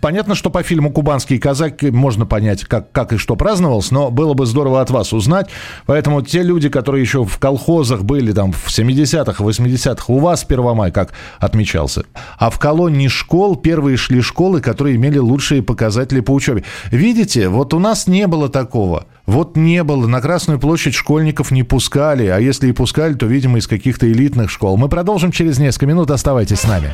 понятно, 0.01 0.35
что 0.35 0.49
по 0.49 0.63
фильму 0.63 0.91
«Кубанские 0.91 1.39
казаки» 1.39 1.91
можно 1.91 2.25
понять, 2.25 2.65
как, 2.65 2.91
как 2.91 3.13
и 3.13 3.17
что 3.17 3.35
праздновалось, 3.35 3.91
но 3.91 4.09
было 4.09 4.33
бы 4.33 4.45
здорово 4.45 4.81
от 4.81 4.89
вас 4.89 5.13
узнать. 5.13 5.49
Поэтому 5.85 6.21
те 6.21 6.41
люди, 6.41 6.69
которые 6.69 7.01
еще 7.01 7.23
в 7.23 7.37
колхозах 7.37 8.03
были 8.03 8.31
там 8.31 8.51
в 8.51 8.67
70-х, 8.67 9.43
80-х, 9.43 10.05
у 10.07 10.19
вас 10.19 10.43
Первомай 10.43 10.91
как 10.91 11.13
отмечался. 11.39 12.05
А 12.37 12.49
в 12.49 12.59
колонии 12.59 13.07
школ 13.07 13.55
первые 13.55 13.97
шли 13.97 14.21
школы, 14.21 14.61
которые 14.61 14.95
имели 14.95 15.17
лучшие 15.17 15.61
показатели 15.61 16.21
по 16.21 16.31
учебе. 16.31 16.63
Видите, 16.91 17.49
вот 17.49 17.73
у 17.73 17.79
нас 17.79 18.07
не 18.07 18.27
было 18.27 18.49
такого. 18.49 19.05
Вот 19.25 19.57
не 19.57 19.83
было. 19.83 20.07
На 20.07 20.21
Красную 20.21 20.59
площадь 20.59 20.95
школьников 20.95 21.51
не 21.51 21.63
пускали. 21.63 22.27
А 22.27 22.39
если 22.39 22.69
и 22.69 22.71
пускали, 22.71 23.13
то, 23.13 23.25
видимо, 23.25 23.59
из 23.59 23.67
каких-то 23.67 24.09
элитных 24.09 24.49
школ. 24.49 24.77
Мы 24.77 24.87
продолжим 24.87 25.31
через 25.31 25.59
несколько 25.59 25.85
минут. 25.85 26.11
Оставайтесь 26.11 26.61
с 26.61 26.67
нами. 26.67 26.93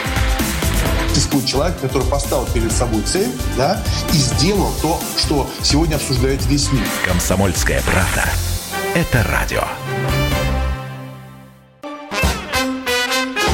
существует 1.13 1.45
человек, 1.45 1.79
который 1.79 2.07
поставил 2.07 2.45
перед 2.53 2.71
собой 2.71 3.01
цель, 3.03 3.31
да, 3.57 3.81
и 4.13 4.17
сделал 4.17 4.71
то, 4.81 4.99
что 5.17 5.49
сегодня 5.61 5.95
обсуждает 5.95 6.45
весь 6.45 6.71
мир. 6.71 6.87
Комсомольская 7.05 7.81
правда. 7.83 8.25
Это 8.95 9.23
радио. 9.23 9.63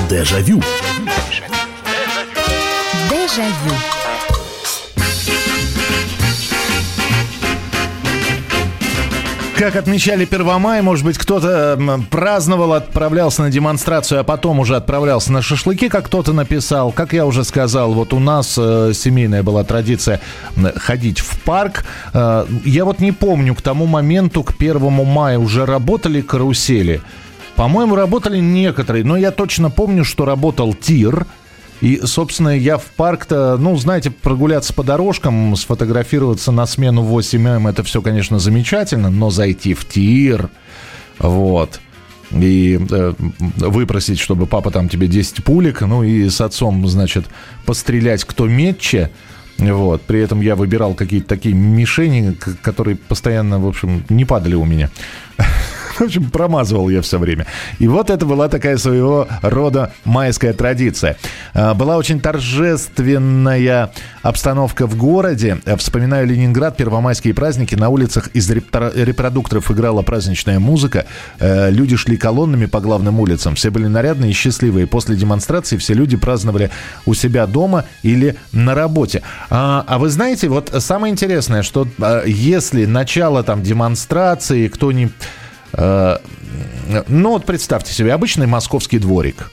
Дежавю. 0.10 0.62
Дежавю. 3.10 3.97
Как 9.58 9.76
отмечали 9.76 10.26
Первомай, 10.26 10.84
может 10.84 11.04
быть, 11.04 11.18
кто-то 11.18 11.80
праздновал, 12.12 12.74
отправлялся 12.74 13.42
на 13.42 13.50
демонстрацию, 13.50 14.20
а 14.20 14.24
потом 14.24 14.60
уже 14.60 14.76
отправлялся 14.76 15.34
на 15.34 15.42
шашлыки, 15.42 15.90
как 15.90 16.06
кто-то 16.06 16.32
написал. 16.32 16.92
Как 16.92 17.12
я 17.14 17.26
уже 17.26 17.44
сказал, 17.44 17.94
вот 17.94 18.14
у 18.14 18.20
нас 18.20 18.56
э, 18.60 18.92
семейная 18.94 19.42
была 19.42 19.64
традиция 19.64 20.22
ходить 20.76 21.22
в 21.22 21.40
парк. 21.42 21.86
Э, 22.14 22.46
я 22.66 22.86
вот 22.86 23.00
не 23.00 23.12
помню, 23.12 23.56
к 23.56 23.64
тому 23.64 23.88
моменту, 23.88 24.44
к 24.44 24.56
первому 24.56 25.06
мая 25.06 25.40
уже 25.40 25.66
работали 25.66 26.22
карусели. 26.22 27.02
По-моему, 27.56 27.96
работали 27.96 28.38
некоторые, 28.38 29.04
но 29.04 29.18
я 29.18 29.32
точно 29.32 29.72
помню, 29.72 30.04
что 30.04 30.26
работал 30.26 30.76
тир– 30.76 31.26
и, 31.82 32.02
собственно, 32.04 32.50
я 32.50 32.78
в 32.78 32.86
парк-то, 32.86 33.58
ну, 33.58 33.76
знаете, 33.78 34.10
прогуляться 34.10 34.74
по 34.74 34.84
дорожкам, 34.84 35.56
сфотографироваться 35.56 36.52
на 36.52 36.66
смену 36.66 37.04
8М, 37.04 37.70
это 37.70 37.84
все, 37.84 38.02
конечно, 38.02 38.40
замечательно, 38.40 39.10
но 39.10 39.30
зайти 39.30 39.74
в 39.74 39.88
тир, 39.88 40.50
вот, 41.20 41.80
и 42.32 42.80
э, 42.90 43.14
выпросить, 43.58 44.20
чтобы 44.20 44.48
папа 44.48 44.72
там 44.72 44.90
тебе 44.90 45.08
10 45.08 45.44
пулек, 45.44 45.82
ну 45.82 46.04
и 46.04 46.30
с 46.30 46.42
отцом, 46.42 46.88
значит, 46.88 47.26
пострелять 47.66 48.24
кто 48.24 48.48
метче, 48.48 49.12
вот. 49.58 50.04
При 50.04 50.20
этом 50.20 50.42
я 50.42 50.56
выбирал 50.56 50.94
какие-то 50.94 51.28
такие 51.28 51.56
мишени, 51.56 52.38
которые 52.62 52.96
постоянно, 52.96 53.60
в 53.60 53.68
общем, 53.68 54.04
не 54.10 54.26
падали 54.26 54.56
у 54.56 54.66
меня. 54.66 54.90
В 55.98 56.02
общем, 56.02 56.30
промазывал 56.30 56.90
я 56.90 57.02
все 57.02 57.18
время. 57.18 57.48
И 57.80 57.88
вот 57.88 58.12
это 58.12 58.26
была 58.26 58.50
такая 58.50 58.78
своего 58.78 59.28
рода 59.42 59.92
майская 60.06 60.54
традиция. 60.54 61.18
А, 61.54 61.74
была 61.74 61.98
очень 61.98 62.20
торжественная 62.20 63.92
обстановка 64.22 64.86
в 64.86 64.96
городе. 64.96 65.58
Вспоминаю 65.78 66.28
Ленинград, 66.28 66.78
первомайские 66.78 67.34
праздники. 67.34 67.74
На 67.74 67.90
улицах 67.90 68.28
из 68.34 68.50
репродукторов 68.50 69.72
играла 69.72 70.04
праздничная 70.04 70.60
музыка. 70.60 71.06
Э, 71.40 71.72
люди 71.72 71.96
шли 71.96 72.16
колоннами 72.16 72.68
по 72.68 72.80
главным 72.80 73.20
улицам. 73.20 73.56
Все 73.56 73.72
были 73.72 73.88
нарядные 73.88 74.32
и 74.32 74.34
счастливые. 74.34 74.86
После 74.86 75.16
демонстрации 75.16 75.78
все 75.78 75.96
люди 75.96 76.16
праздновали 76.16 76.70
у 77.08 77.16
себя 77.16 77.48
дома 77.48 77.86
или 78.04 78.36
на 78.52 78.76
работе. 78.76 79.24
А, 79.50 79.84
а 79.88 79.98
вы 79.98 80.10
знаете, 80.10 80.48
вот 80.48 80.72
самое 80.78 81.12
интересное, 81.12 81.64
что 81.64 81.88
а, 82.00 82.24
если 82.26 82.86
начало 82.86 83.42
там 83.44 83.64
демонстрации, 83.64 84.68
кто 84.68 84.92
не 84.92 85.08
Э, 85.08 85.12
ну 85.74 87.30
вот 87.30 87.46
представьте 87.46 87.94
себе, 87.94 88.14
обычный 88.14 88.48
московский 88.48 89.00
дворик. 89.00 89.52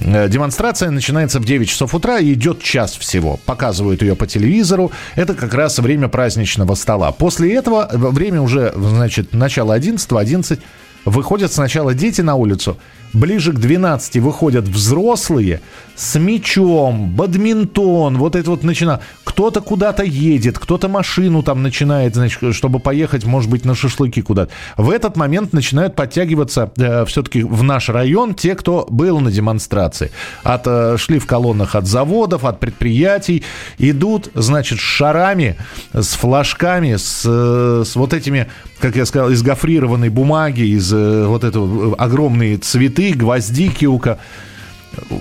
Э, 0.00 0.28
демонстрация 0.28 0.90
начинается 0.90 1.40
в 1.40 1.44
9 1.44 1.68
часов 1.68 1.94
утра 1.94 2.18
и 2.18 2.34
идет 2.34 2.62
час 2.62 2.96
всего. 2.96 3.38
Показывают 3.46 4.02
ее 4.02 4.14
по 4.14 4.26
телевизору. 4.26 4.92
Это 5.14 5.34
как 5.34 5.54
раз 5.54 5.78
время 5.78 6.08
праздничного 6.08 6.74
стола. 6.74 7.12
После 7.12 7.54
этого 7.54 7.88
время 7.92 8.40
уже, 8.40 8.72
значит, 8.76 9.32
начало 9.32 9.74
11, 9.74 10.12
11. 10.12 10.60
Выходят 11.06 11.52
сначала 11.52 11.94
дети 11.94 12.20
на 12.20 12.34
улицу, 12.34 12.76
ближе 13.12 13.52
к 13.52 13.58
12 13.60 14.16
выходят 14.16 14.66
взрослые 14.66 15.60
с 15.94 16.18
мячом, 16.18 17.10
бадминтон, 17.10 18.18
вот 18.18 18.34
это 18.36 18.50
вот 18.50 18.64
начинает. 18.64 19.00
Кто-то 19.24 19.60
куда-то 19.60 20.02
едет, 20.02 20.58
кто-то 20.58 20.88
машину 20.88 21.42
там 21.42 21.62
начинает, 21.62 22.14
значит, 22.14 22.54
чтобы 22.54 22.80
поехать, 22.80 23.24
может 23.24 23.50
быть, 23.50 23.64
на 23.64 23.74
шашлыки 23.74 24.20
куда-то. 24.20 24.52
В 24.76 24.90
этот 24.90 25.16
момент 25.16 25.52
начинают 25.52 25.94
подтягиваться 25.94 26.72
э, 26.76 27.04
все-таки 27.06 27.42
в 27.42 27.62
наш 27.62 27.88
район 27.88 28.34
те, 28.34 28.54
кто 28.56 28.86
был 28.90 29.20
на 29.20 29.30
демонстрации. 29.30 30.10
От, 30.42 30.62
э, 30.66 30.96
шли 30.98 31.18
в 31.18 31.26
колоннах 31.26 31.76
от 31.76 31.86
заводов, 31.86 32.44
от 32.44 32.58
предприятий, 32.60 33.44
идут, 33.78 34.28
значит, 34.34 34.78
с 34.78 34.82
шарами, 34.82 35.56
с 35.92 36.08
флажками, 36.08 36.96
с, 36.96 37.22
э, 37.24 37.84
с 37.86 37.94
вот 37.94 38.12
этими, 38.12 38.48
как 38.78 38.96
я 38.96 39.06
сказал, 39.06 39.30
из 39.30 39.42
гофрированной 39.42 40.08
бумаги, 40.08 40.62
из 40.62 40.92
э, 40.92 41.26
вот 41.26 41.44
этого 41.44 41.92
э, 41.92 41.94
огромные 41.96 42.58
цветы, 42.58 43.12
гвоздики, 43.12 43.86
ука. 43.86 44.18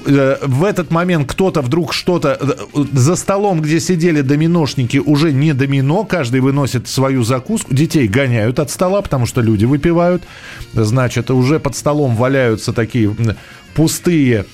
Э, 0.06 0.38
в 0.42 0.64
этот 0.64 0.92
момент 0.92 1.30
кто-то 1.32 1.62
вдруг 1.62 1.94
что-то 1.94 2.38
э, 2.40 2.84
за 2.92 3.16
столом, 3.16 3.62
где 3.62 3.80
сидели 3.80 4.22
доминошники, 4.22 4.98
уже 4.98 5.32
не 5.32 5.54
домино, 5.54 6.04
каждый 6.04 6.42
выносит 6.42 6.88
свою 6.88 7.24
закуску, 7.24 7.74
детей 7.74 8.08
гоняют 8.08 8.60
от 8.60 8.70
стола, 8.70 9.02
потому 9.02 9.26
что 9.26 9.42
люди 9.42 9.66
выпивают, 9.66 10.24
значит, 10.74 11.32
уже 11.32 11.60
под 11.60 11.76
столом 11.76 12.16
валяются 12.16 12.74
такие 12.74 13.16
пустые 13.74 14.46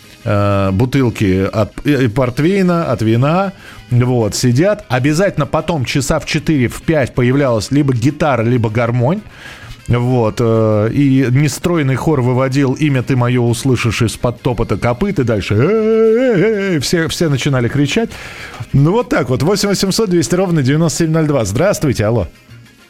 бутылки 0.72 1.50
от 1.52 1.86
э, 1.86 2.10
портвейна, 2.10 2.92
от 2.92 3.02
вина, 3.02 3.54
вот, 3.90 4.36
сидят, 4.36 4.86
обязательно 4.88 5.46
потом 5.46 5.86
часа 5.86 6.20
в 6.20 6.26
4, 6.26 6.68
в 6.68 6.82
5 6.84 7.14
появлялась 7.14 7.72
либо 7.72 7.94
гитара, 7.94 8.44
либо 8.44 8.70
гармонь, 8.70 9.22
Вот. 9.88 10.38
Э, 10.40 10.90
и 10.94 11.28
нестройный 11.32 11.96
хор 11.96 12.22
выводил 12.22 12.74
«Имя 12.74 13.04
ты 13.04 13.16
мое 13.16 13.42
услышишь 13.42 14.02
из-под 14.04 14.42
топота 14.42 14.78
копыт» 14.78 15.20
и 15.20 15.24
дальше 15.24 16.80
все, 16.82 17.08
все 17.08 17.30
начинали 17.30 17.68
кричать. 17.68 18.10
Ну 18.74 18.92
вот 18.92 19.10
так 19.10 19.30
вот. 19.30 19.44
8 19.44 19.70
800 19.70 20.10
200 20.10 20.36
ровно 20.36 20.62
9702. 20.62 21.46
Здравствуйте, 21.46 22.06
алло. 22.06 22.28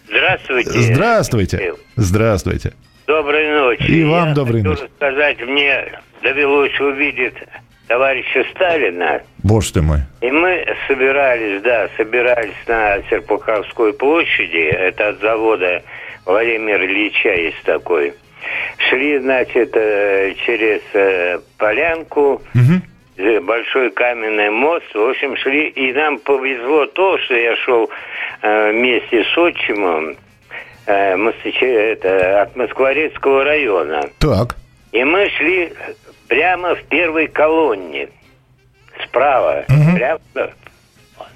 Здравствуйте. 0.07 0.93
Здравствуйте. 0.93 1.73
Здравствуйте. 1.95 2.73
Доброй 3.11 3.49
ночи. 3.49 3.91
И 3.91 4.05
вам 4.05 4.29
Я 4.29 4.33
доброй 4.33 4.61
ночи. 4.63 4.83
сказать, 4.95 5.37
мне 5.45 5.99
довелось 6.23 6.79
увидеть 6.79 7.33
товарища 7.89 8.45
Сталина. 8.55 9.21
Боже 9.43 9.73
ты 9.73 9.81
мой. 9.81 9.97
И 10.21 10.31
мы 10.31 10.65
собирались, 10.87 11.61
да, 11.61 11.89
собирались 11.97 12.55
на 12.67 13.01
Серпуховской 13.09 13.91
площади, 13.91 14.59
это 14.59 15.09
от 15.09 15.19
завода 15.19 15.83
Владимира 16.25 16.85
Ильича 16.85 17.33
есть 17.33 17.61
такой. 17.63 18.13
Шли, 18.89 19.19
значит, 19.19 19.71
э, 19.75 20.33
через 20.45 20.79
э, 20.93 21.39
полянку, 21.57 22.41
угу. 22.55 23.41
большой 23.41 23.91
каменный 23.91 24.51
мост, 24.51 24.85
в 24.95 25.09
общем, 25.09 25.35
шли, 25.35 25.67
и 25.67 25.91
нам 25.91 26.17
повезло 26.17 26.85
то, 26.85 27.17
что 27.17 27.35
я 27.35 27.57
шел 27.57 27.89
вместе 28.41 29.25
с 29.25 29.37
отчимом, 29.37 30.15
это, 30.91 32.41
от 32.41 32.55
Москворецкого 32.55 33.43
района. 33.43 34.03
Так. 34.19 34.55
И 34.91 35.03
мы 35.03 35.29
шли 35.37 35.73
прямо 36.27 36.75
в 36.75 36.83
первой 36.83 37.27
колонне, 37.27 38.09
справа, 39.03 39.63
угу. 39.67 39.95
прямо 39.95 40.19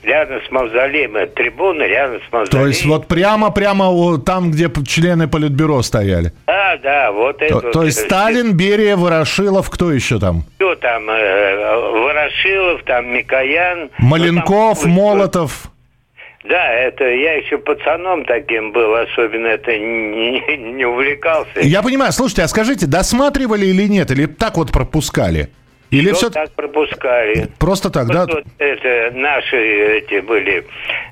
рядом 0.03 0.41
с 0.47 0.51
мавзолеем, 0.51 1.29
трибуна 1.31 1.83
рядом 1.83 2.21
с 2.27 2.31
мавзолеем. 2.31 2.63
То 2.63 2.67
есть 2.67 2.85
вот 2.85 3.07
прямо-прямо 3.07 4.19
там, 4.19 4.51
где 4.51 4.69
члены 4.87 5.27
Политбюро 5.27 5.81
стояли? 5.81 6.31
Да, 6.47 6.77
да, 6.81 7.11
вот 7.11 7.41
это. 7.41 7.61
То, 7.61 7.71
то 7.71 7.83
есть 7.83 7.99
Сталин, 7.99 8.53
Берия, 8.53 8.95
Ворошилов, 8.95 9.69
кто 9.69 9.91
еще 9.91 10.19
там? 10.19 10.43
Кто 10.55 10.75
там? 10.75 11.09
Э, 11.09 11.91
Ворошилов, 11.91 12.83
там 12.83 13.07
Микоян. 13.13 13.89
Маленков, 13.97 14.79
ну, 14.79 14.83
там, 14.83 14.91
Молотов. 14.91 15.63
Да, 16.47 16.73
это 16.73 17.05
я 17.05 17.33
еще 17.33 17.57
пацаном 17.57 18.23
таким 18.25 18.71
был, 18.71 18.93
особенно 18.95 19.47
это 19.47 19.77
не, 19.77 20.57
не 20.57 20.85
увлекался. 20.85 21.59
Я 21.61 21.81
понимаю, 21.81 22.11
слушайте, 22.11 22.43
а 22.43 22.47
скажите, 22.47 22.85
досматривали 22.85 23.65
или 23.65 23.87
нет, 23.87 24.11
или 24.11 24.27
так 24.27 24.57
вот 24.57 24.71
пропускали? 24.71 25.49
Или 25.91 26.11
все 26.11 26.29
так 26.29 26.51
пропускали? 26.51 27.47
Просто 27.59 27.89
так, 27.89 28.07
да? 28.07 28.25
Вот 28.25 28.43
это 28.57 29.11
наши 29.15 29.57
эти 29.97 30.19
были 30.19 30.65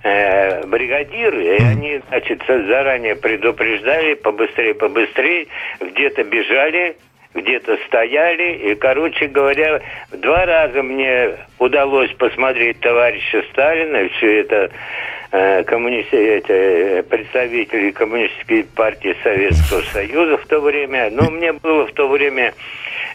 э, 0.04 0.66
бригадиры, 0.66 1.44
mm. 1.44 1.58
и 1.58 1.64
они, 1.64 2.02
значит, 2.10 2.42
заранее 2.48 3.16
предупреждали, 3.16 4.16
побыстрее, 4.16 4.74
побыстрее, 4.74 5.48
где-то 5.80 6.24
бежали, 6.24 6.98
где-то 7.34 7.78
стояли, 7.88 8.72
и, 8.72 8.76
короче 8.76 9.28
говоря, 9.28 9.82
два 10.12 10.46
раза 10.46 10.84
мне 10.84 11.30
удалось 11.60 12.12
посмотреть 12.14 12.80
товарища 12.80 13.44
Сталина, 13.52 14.10
все 14.18 14.42
это 14.42 14.72
коммунист... 15.64 16.14
эти, 16.14 16.52
э, 16.52 17.04
представители 17.04 17.90
коммунистической 17.92 18.64
партии 18.64 19.16
Советского 19.24 19.82
Союза 19.92 20.38
в 20.38 20.46
то 20.46 20.60
время, 20.60 21.10
но 21.12 21.32
мне 21.32 21.54
было 21.54 21.88
в 21.88 21.92
то 21.94 22.08
время 22.08 22.54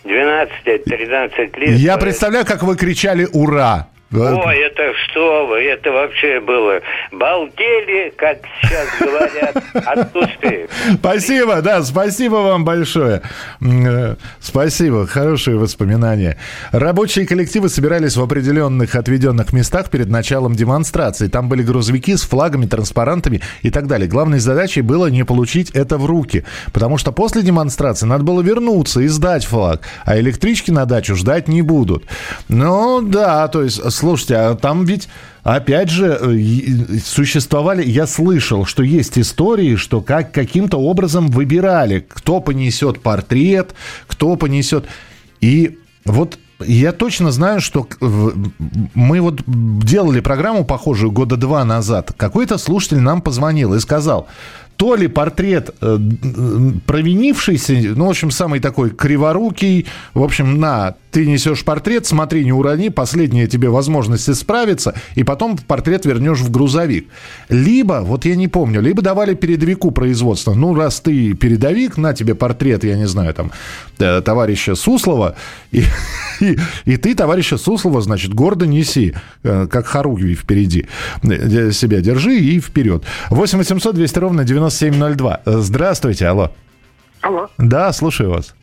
12-13 0.04 1.60
лет. 1.60 1.78
Я 1.78 1.96
представляю, 1.96 2.44
как 2.44 2.64
вы 2.64 2.76
кричали 2.76 3.28
«Ура!» 3.32 3.88
Ой, 4.10 4.56
это 4.56 4.94
что 5.04 5.46
вы, 5.46 5.58
это 5.64 5.92
вообще 5.92 6.40
было. 6.40 6.80
Балдели, 7.12 8.10
как 8.16 8.38
сейчас 8.62 8.88
говорят, 8.98 9.62
отсутствие. 9.74 10.68
Спасибо, 10.94 11.60
да, 11.60 11.82
спасибо 11.82 12.36
вам 12.36 12.64
большое. 12.64 13.20
Э, 13.60 14.16
спасибо, 14.40 15.06
хорошие 15.06 15.58
воспоминания. 15.58 16.38
Рабочие 16.72 17.26
коллективы 17.26 17.68
собирались 17.68 18.16
в 18.16 18.22
определенных 18.22 18.94
отведенных 18.94 19.52
местах 19.52 19.90
перед 19.90 20.08
началом 20.08 20.54
демонстрации. 20.54 21.28
Там 21.28 21.50
были 21.50 21.62
грузовики 21.62 22.16
с 22.16 22.22
флагами, 22.22 22.64
транспарантами 22.64 23.42
и 23.60 23.70
так 23.70 23.88
далее. 23.88 24.08
Главной 24.08 24.38
задачей 24.38 24.80
было 24.80 25.08
не 25.08 25.24
получить 25.24 25.70
это 25.72 25.98
в 25.98 26.06
руки, 26.06 26.44
потому 26.72 26.96
что 26.96 27.12
после 27.12 27.42
демонстрации 27.42 28.06
надо 28.06 28.24
было 28.24 28.40
вернуться 28.40 29.00
и 29.00 29.08
сдать 29.08 29.44
флаг, 29.44 29.82
а 30.06 30.18
электрички 30.18 30.70
на 30.70 30.86
дачу 30.86 31.14
ждать 31.14 31.46
не 31.46 31.60
будут. 31.60 32.04
Ну 32.48 33.02
да, 33.02 33.46
то 33.48 33.62
есть 33.62 33.78
Слушайте, 33.98 34.36
а 34.36 34.54
там 34.54 34.84
ведь 34.84 35.08
опять 35.42 35.90
же, 35.90 36.16
э, 36.20 36.98
существовали, 37.04 37.84
я 37.84 38.06
слышал, 38.06 38.64
что 38.64 38.84
есть 38.84 39.18
истории, 39.18 39.74
что 39.74 40.00
как 40.00 40.30
каким-то 40.30 40.76
образом 40.76 41.26
выбирали, 41.26 42.06
кто 42.08 42.40
понесет 42.40 43.00
портрет, 43.00 43.74
кто 44.06 44.36
понесет. 44.36 44.86
И 45.40 45.78
вот 46.04 46.38
я 46.60 46.92
точно 46.92 47.32
знаю, 47.32 47.60
что 47.60 47.88
мы 48.94 49.20
вот 49.20 49.42
делали 49.46 50.20
программу 50.20 50.64
похожую 50.64 51.10
года 51.10 51.36
два 51.36 51.64
назад. 51.64 52.12
Какой-то 52.16 52.56
слушатель 52.56 53.00
нам 53.00 53.20
позвонил 53.20 53.74
и 53.74 53.80
сказал, 53.80 54.28
то 54.76 54.94
ли 54.94 55.08
портрет 55.08 55.74
э, 55.80 55.98
провинившийся, 56.86 57.72
ну, 57.96 58.06
в 58.06 58.10
общем, 58.10 58.30
самый 58.30 58.60
такой 58.60 58.90
криворукий, 58.90 59.86
в 60.14 60.22
общем, 60.22 60.60
на, 60.60 60.94
ты 61.10 61.26
несешь 61.26 61.64
портрет, 61.64 62.06
смотри, 62.06 62.44
не 62.44 62.52
урони, 62.52 62.88
последняя 62.88 63.46
тебе 63.46 63.68
возможность 63.68 64.28
исправиться, 64.28 64.94
и 65.14 65.24
потом 65.24 65.56
портрет 65.56 66.04
вернешь 66.04 66.40
в 66.40 66.50
грузовик. 66.50 67.08
Либо, 67.48 68.00
вот 68.02 68.24
я 68.24 68.36
не 68.36 68.48
помню, 68.48 68.80
либо 68.80 69.02
давали 69.02 69.34
передовику 69.34 69.90
производства, 69.90 70.54
ну, 70.54 70.74
раз 70.74 71.00
ты 71.00 71.34
передовик, 71.34 71.96
на 71.96 72.14
тебе 72.14 72.34
портрет, 72.34 72.84
я 72.84 72.96
не 72.96 73.06
знаю, 73.06 73.34
там, 73.34 73.50
э, 73.98 74.20
товарища 74.22 74.74
Суслова, 74.74 75.34
и, 75.72 75.82
и, 76.40 76.58
и 76.84 76.96
ты 76.96 77.14
товарища 77.14 77.58
Суслова, 77.58 78.00
значит, 78.00 78.34
гордо 78.34 78.66
неси, 78.66 79.14
э, 79.42 79.66
как 79.70 79.86
хоругви 79.86 80.34
впереди, 80.34 80.86
э, 81.22 81.72
себя 81.72 82.00
держи 82.00 82.36
и 82.36 82.60
вперед. 82.60 83.04
8 83.30 83.58
800 83.58 83.94
200 83.94 84.18
ровно 84.18 84.44
90 84.44 84.68
9702. 84.68 85.40
Здравствуйте, 85.46 86.26
алло. 86.26 86.50
Алло. 87.20 87.48
Да, 87.58 87.92
слушаю 87.92 88.30
вас. 88.30 88.54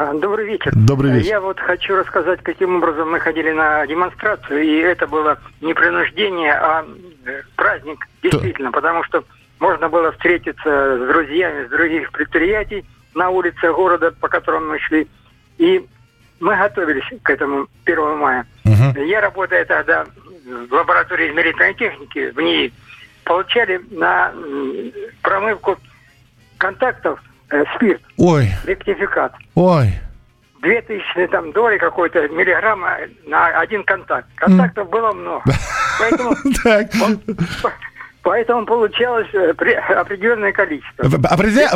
А, 0.00 0.14
добрый 0.14 0.46
вечер. 0.46 0.70
Добрый 0.76 1.10
вечер. 1.10 1.28
Я 1.28 1.40
вот 1.40 1.58
хочу 1.58 1.96
рассказать, 1.96 2.40
каким 2.44 2.76
образом 2.76 3.10
мы 3.10 3.18
ходили 3.18 3.50
на 3.50 3.84
демонстрацию, 3.84 4.62
и 4.62 4.76
это 4.76 5.08
было 5.08 5.38
не 5.60 5.74
принуждение, 5.74 6.52
а 6.52 6.86
э, 7.26 7.42
праздник, 7.56 8.06
действительно, 8.22 8.70
То... 8.70 8.76
потому 8.76 9.02
что 9.02 9.24
можно 9.58 9.88
было 9.88 10.12
встретиться 10.12 10.98
с 10.98 11.08
друзьями 11.08 11.66
с 11.66 11.70
других 11.70 12.12
предприятий 12.12 12.84
на 13.16 13.30
улице 13.30 13.72
города, 13.72 14.12
по 14.12 14.28
которым 14.28 14.68
мы 14.68 14.78
шли, 14.78 15.08
и 15.58 15.84
мы 16.38 16.54
готовились 16.54 17.20
к 17.24 17.30
этому 17.30 17.66
1 17.84 18.18
мая. 18.18 18.46
Угу. 18.66 19.02
Я 19.02 19.20
работаю 19.20 19.66
тогда 19.66 20.06
в 20.46 20.72
лаборатории 20.72 21.28
измерительной 21.28 21.74
техники, 21.74 22.30
в 22.30 22.40
ней 22.40 22.72
получали 23.24 23.80
на 23.90 24.32
промывку 25.22 25.76
контактов 26.56 27.20
э, 27.50 27.64
спирт. 27.74 28.02
Он, 28.16 28.44
Ректификат. 28.64 29.32
Ой. 29.54 29.92
Две 30.62 30.82
тысячи 30.82 31.26
там 31.28 31.52
доли 31.52 31.78
какой-то 31.78 32.28
миллиграмма 32.28 32.96
на 33.26 33.46
один 33.60 33.84
контакт. 33.84 34.26
Контактов 34.34 34.90
было 34.90 35.12
много. 35.12 35.44
Поэтому 36.00 36.34
он, 37.04 37.20
Поэтому 38.28 38.66
получалось 38.66 39.28
э, 39.32 39.52
определенное 39.52 40.52
количество. 40.52 41.06
Определя... 41.30 41.70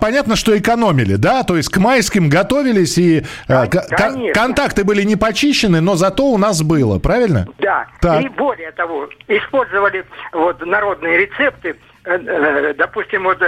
Понятно, 0.00 0.36
что 0.36 0.56
экономили, 0.56 1.16
да? 1.16 1.42
То 1.42 1.56
есть 1.56 1.68
к 1.68 1.78
майским 1.78 2.28
готовились, 2.28 2.96
и 2.96 3.24
э, 3.48 3.66
Конечно. 3.66 4.32
контакты 4.32 4.84
были 4.84 5.02
не 5.02 5.16
почищены, 5.16 5.80
но 5.80 5.96
зато 5.96 6.26
у 6.26 6.38
нас 6.38 6.62
было, 6.62 7.00
правильно? 7.00 7.48
Да. 7.58 7.86
Так. 8.00 8.22
И 8.22 8.28
более 8.28 8.70
того, 8.72 9.08
использовали 9.26 10.04
вот 10.32 10.64
народные 10.64 11.26
рецепты, 11.26 11.70
э, 11.70 11.74
допустим, 12.04 13.24
вот 13.24 13.42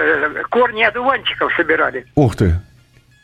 корни 0.51 0.83
одуванчиков 0.83 1.53
собирали. 1.55 2.07
Ух 2.15 2.37
ты. 2.37 2.61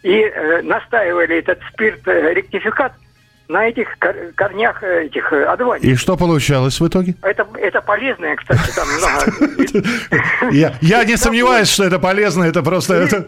И 0.03 0.33
настаивали 0.63 1.39
этот 1.39 1.61
спирт-ректификат– 1.73 2.93
на 3.49 3.67
этих 3.67 3.89
корнях 4.37 4.83
э, 4.83 5.07
этих 5.07 5.33
э, 5.33 5.45
одуванчиков. 5.45 5.91
И 5.91 5.97
что 5.97 6.17
получалось 6.17 6.81
в 6.81 6.87
итоге? 6.87 7.15
Это, 7.23 7.47
это 7.55 7.81
полезное, 7.81 8.37
кстати, 8.37 8.71
там 8.75 8.87
много. 8.99 10.75
Я, 10.81 11.05
не 11.05 11.17
сомневаюсь, 11.17 11.69
что 11.69 11.85
это 11.85 11.99
полезно, 11.99 12.45
это 12.45 12.63
просто 12.63 13.27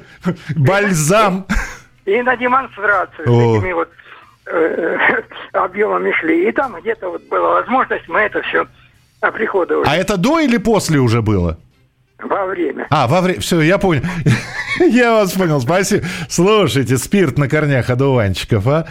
бальзам. 0.57 1.47
И 2.05 2.23
на 2.23 2.37
демонстрацию 2.37 3.27
с 3.27 3.59
этими 3.59 3.73
вот 3.73 3.89
э, 4.47 4.99
объемами 5.53 6.13
шли. 6.13 6.49
И 6.49 6.53
там 6.53 6.79
где-то 6.81 7.09
вот 7.09 7.23
была 7.29 7.61
возможность, 7.61 8.07
мы 8.09 8.21
это 8.21 8.43
все 8.43 8.67
оприходовали. 9.21 9.89
А 9.89 9.97
это 9.97 10.19
до 10.19 10.41
или 10.41 10.59
после 10.59 10.99
уже 10.99 11.23
было? 11.23 11.59
Во 12.22 12.46
время. 12.46 12.87
А, 12.90 13.06
во 13.06 13.20
время. 13.20 13.40
Все, 13.40 13.61
я 13.61 13.78
понял. 13.78 14.02
Я 14.80 15.12
вас 15.12 15.33
понял, 15.33 15.61
спасибо. 15.61 16.04
Слушайте, 16.28 16.96
спирт 16.96 17.38
на 17.38 17.48
корнях 17.48 17.90
одуванчиков, 17.90 18.66
а? 18.66 18.87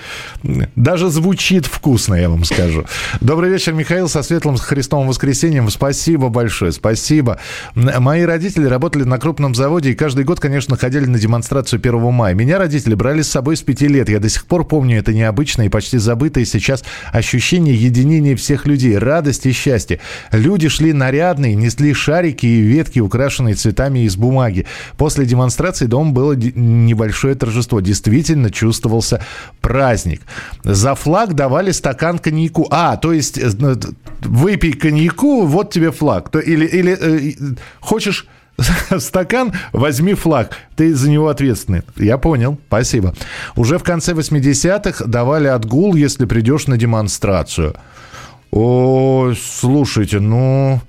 Даже 0.75 1.09
звучит 1.09 1.65
вкусно, 1.65 2.15
я 2.15 2.29
вам 2.29 2.43
скажу. 2.43 2.85
Добрый 3.21 3.49
вечер, 3.49 3.73
Михаил, 3.73 4.07
со 4.09 4.21
светлым 4.21 4.57
Христовым 4.57 5.07
воскресеньем. 5.07 5.69
Спасибо 5.69 6.29
большое, 6.29 6.71
спасибо. 6.71 7.39
Мои 7.75 8.23
родители 8.23 8.65
работали 8.65 9.03
на 9.03 9.17
крупном 9.17 9.55
заводе 9.55 9.91
и 9.91 9.95
каждый 9.95 10.25
год, 10.25 10.39
конечно, 10.39 10.77
ходили 10.77 11.05
на 11.05 11.17
демонстрацию 11.17 11.79
1 11.79 11.99
мая. 12.11 12.33
Меня 12.33 12.59
родители 12.59 12.93
брали 12.93 13.21
с 13.21 13.29
собой 13.29 13.55
с 13.55 13.61
пяти 13.61 13.87
лет. 13.87 14.09
Я 14.09 14.19
до 14.19 14.29
сих 14.29 14.45
пор 14.45 14.65
помню 14.65 14.99
это 14.99 15.13
необычное 15.13 15.67
и 15.67 15.69
почти 15.69 15.97
забытое 15.97 16.45
сейчас 16.45 16.83
ощущение 17.11 17.73
единения 17.73 18.35
всех 18.35 18.67
людей, 18.67 18.97
радости 18.97 19.47
и 19.47 19.53
счастья. 19.53 19.99
Люди 20.31 20.67
шли 20.67 20.93
нарядные, 20.93 21.55
несли 21.55 21.93
шарики 21.93 22.45
и 22.45 22.61
ветки, 22.61 22.99
украшенные 23.19 23.55
цветами 23.55 23.99
из 23.99 24.15
бумаги. 24.15 24.65
После 24.97 25.25
демонстрации 25.25 25.87
дома 25.87 26.11
было 26.11 26.33
небольшое 26.35 27.35
торжество. 27.35 27.81
Действительно 27.81 28.49
чувствовался 28.49 29.21
праздник. 29.61 30.21
За 30.63 30.95
флаг 30.95 31.33
давали 31.33 31.71
стакан 31.71 32.19
коньяку. 32.19 32.67
А, 32.71 32.95
то 32.95 33.11
есть 33.11 33.37
э, 33.37 33.49
выпей 34.21 34.73
коньяку, 34.73 35.45
вот 35.45 35.71
тебе 35.71 35.91
флаг. 35.91 36.29
Или 36.35 36.65
или 36.65 36.97
э, 36.99 37.55
хочешь 37.81 38.27
стакан, 38.99 39.51
возьми 39.73 40.13
флаг. 40.13 40.55
Ты 40.75 40.95
за 40.95 41.09
него 41.09 41.27
ответственный. 41.27 41.81
Я 41.97 42.17
понял. 42.17 42.57
Спасибо. 42.67 43.13
Уже 43.55 43.77
в 43.77 43.83
конце 43.83 44.13
80-х 44.13 45.05
давали 45.05 45.47
отгул, 45.47 45.95
если 45.95 46.25
придешь 46.25 46.67
на 46.67 46.77
демонстрацию. 46.77 47.73
О, 48.51 49.33
слушайте, 49.35 50.19
ну... 50.19 50.81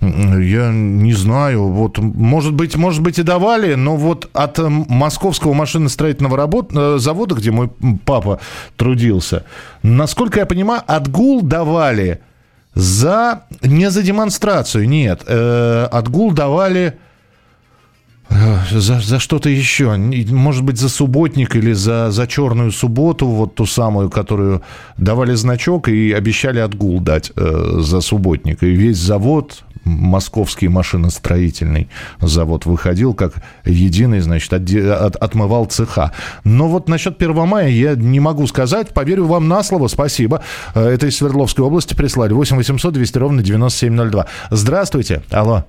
Я 0.00 0.70
не 0.72 1.12
знаю, 1.12 1.64
вот, 1.68 1.98
может 1.98 2.54
быть, 2.54 2.74
может 2.76 3.02
быть 3.02 3.18
и 3.18 3.22
давали, 3.22 3.74
но 3.74 3.96
вот 3.96 4.30
от 4.32 4.58
московского 4.58 5.52
машиностроительного 5.52 6.38
работ... 6.38 6.70
Э, 6.74 6.96
завода, 6.98 7.34
где 7.34 7.50
мой 7.50 7.70
папа 8.06 8.40
трудился, 8.76 9.44
насколько 9.82 10.40
я 10.40 10.46
понимаю, 10.46 10.82
отгул 10.86 11.42
давали 11.42 12.20
за... 12.74 13.42
не 13.62 13.90
за 13.90 14.02
демонстрацию, 14.02 14.88
нет, 14.88 15.22
э, 15.26 15.88
отгул 15.90 16.32
давали 16.32 16.96
за, 18.70 19.00
за 19.00 19.18
что-то 19.18 19.48
еще. 19.48 19.96
Может 19.96 20.64
быть, 20.64 20.78
за 20.78 20.88
субботник 20.88 21.56
или 21.56 21.72
за, 21.72 22.10
за 22.10 22.26
черную 22.26 22.72
субботу, 22.72 23.26
вот 23.26 23.54
ту 23.54 23.66
самую, 23.66 24.10
которую 24.10 24.62
давали 24.96 25.34
значок 25.34 25.88
и 25.88 26.12
обещали 26.12 26.58
отгул 26.58 27.00
дать 27.00 27.32
э, 27.36 27.78
за 27.80 28.00
субботник. 28.00 28.62
И 28.62 28.70
весь 28.70 28.98
завод, 28.98 29.64
московский 29.84 30.68
машиностроительный 30.68 31.88
завод, 32.20 32.66
выходил 32.66 33.14
как 33.14 33.34
единый, 33.64 34.20
значит, 34.20 34.52
от, 34.52 34.70
от, 34.70 35.16
отмывал 35.16 35.66
цеха. 35.66 36.12
Но 36.44 36.68
вот 36.68 36.88
насчет 36.88 37.20
1 37.20 37.34
мая 37.46 37.68
я 37.68 37.94
не 37.94 38.20
могу 38.20 38.46
сказать. 38.46 38.94
Поверю 38.94 39.26
вам 39.26 39.48
на 39.48 39.62
слово. 39.62 39.88
Спасибо. 39.88 40.42
Э, 40.74 40.88
это 40.88 41.06
из 41.06 41.16
Свердловской 41.16 41.64
области 41.64 41.94
прислали. 41.94 42.32
8 42.32 42.56
800 42.56 42.94
200 42.94 43.18
ровно 43.18 43.42
9702. 43.42 44.26
Здравствуйте. 44.50 45.22
Алло. 45.30 45.64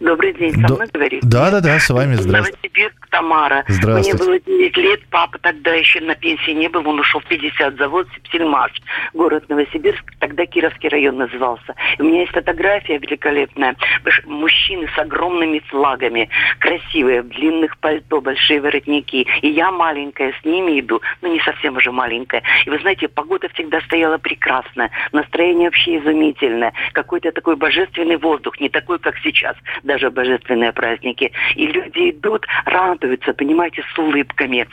Добрый 0.00 0.32
день, 0.32 0.52
со 0.52 0.74
мной 0.74 0.88
говорит? 0.92 1.20
Да, 1.22 1.50
да, 1.50 1.60
да, 1.60 1.78
с 1.78 1.90
вами, 1.90 2.14
здравствуйте. 2.14 2.58
Новосибирск, 2.62 3.08
Тамара. 3.10 3.64
Здравствуйте. 3.68 4.24
Мне 4.24 4.24
было 4.24 4.40
9 4.40 4.76
лет, 4.78 5.00
папа 5.10 5.38
тогда 5.38 5.74
еще 5.74 6.00
на 6.00 6.14
пенсии 6.14 6.52
не 6.52 6.68
был, 6.68 6.88
он 6.88 7.00
ушел 7.00 7.20
в 7.20 7.24
50, 7.26 7.76
завод 7.76 8.06
Сепсельмаш, 8.14 8.72
город 9.12 9.44
Новосибирск, 9.48 10.04
тогда 10.18 10.46
Кировский 10.46 10.88
район 10.88 11.18
назывался. 11.18 11.74
И 11.98 12.02
у 12.02 12.04
меня 12.04 12.20
есть 12.20 12.32
фотография 12.32 12.98
великолепная, 12.98 13.76
мужчины 14.24 14.88
с 14.94 14.98
огромными 14.98 15.60
флагами, 15.68 16.28
красивые, 16.58 17.22
в 17.22 17.28
длинных 17.28 17.76
пальто, 17.78 18.20
большие 18.20 18.60
воротники. 18.60 19.26
И 19.42 19.48
я 19.48 19.70
маленькая 19.70 20.32
с 20.40 20.44
ними 20.44 20.80
иду, 20.80 21.00
но 21.20 21.28
не 21.28 21.40
совсем 21.40 21.76
уже 21.76 21.92
маленькая. 21.92 22.42
И 22.64 22.70
вы 22.70 22.78
знаете, 22.78 23.08
погода 23.08 23.48
всегда 23.54 23.80
стояла 23.82 24.18
прекрасная, 24.18 24.90
настроение 25.12 25.68
вообще 25.68 25.98
изумительное, 25.98 26.72
какой-то 26.92 27.32
такой 27.32 27.56
божественный 27.56 28.16
воздух, 28.16 28.58
не 28.60 28.68
такой, 28.68 28.98
как 28.98 29.16
сейчас 29.18 29.56
даже 29.82 30.10
божественные 30.10 30.72
праздники. 30.72 31.32
И 31.54 31.66
люди 31.66 32.10
идут, 32.10 32.46
радуются, 32.64 33.32
понимаете, 33.34 33.82
с 33.94 33.98
улыбками. 33.98 34.66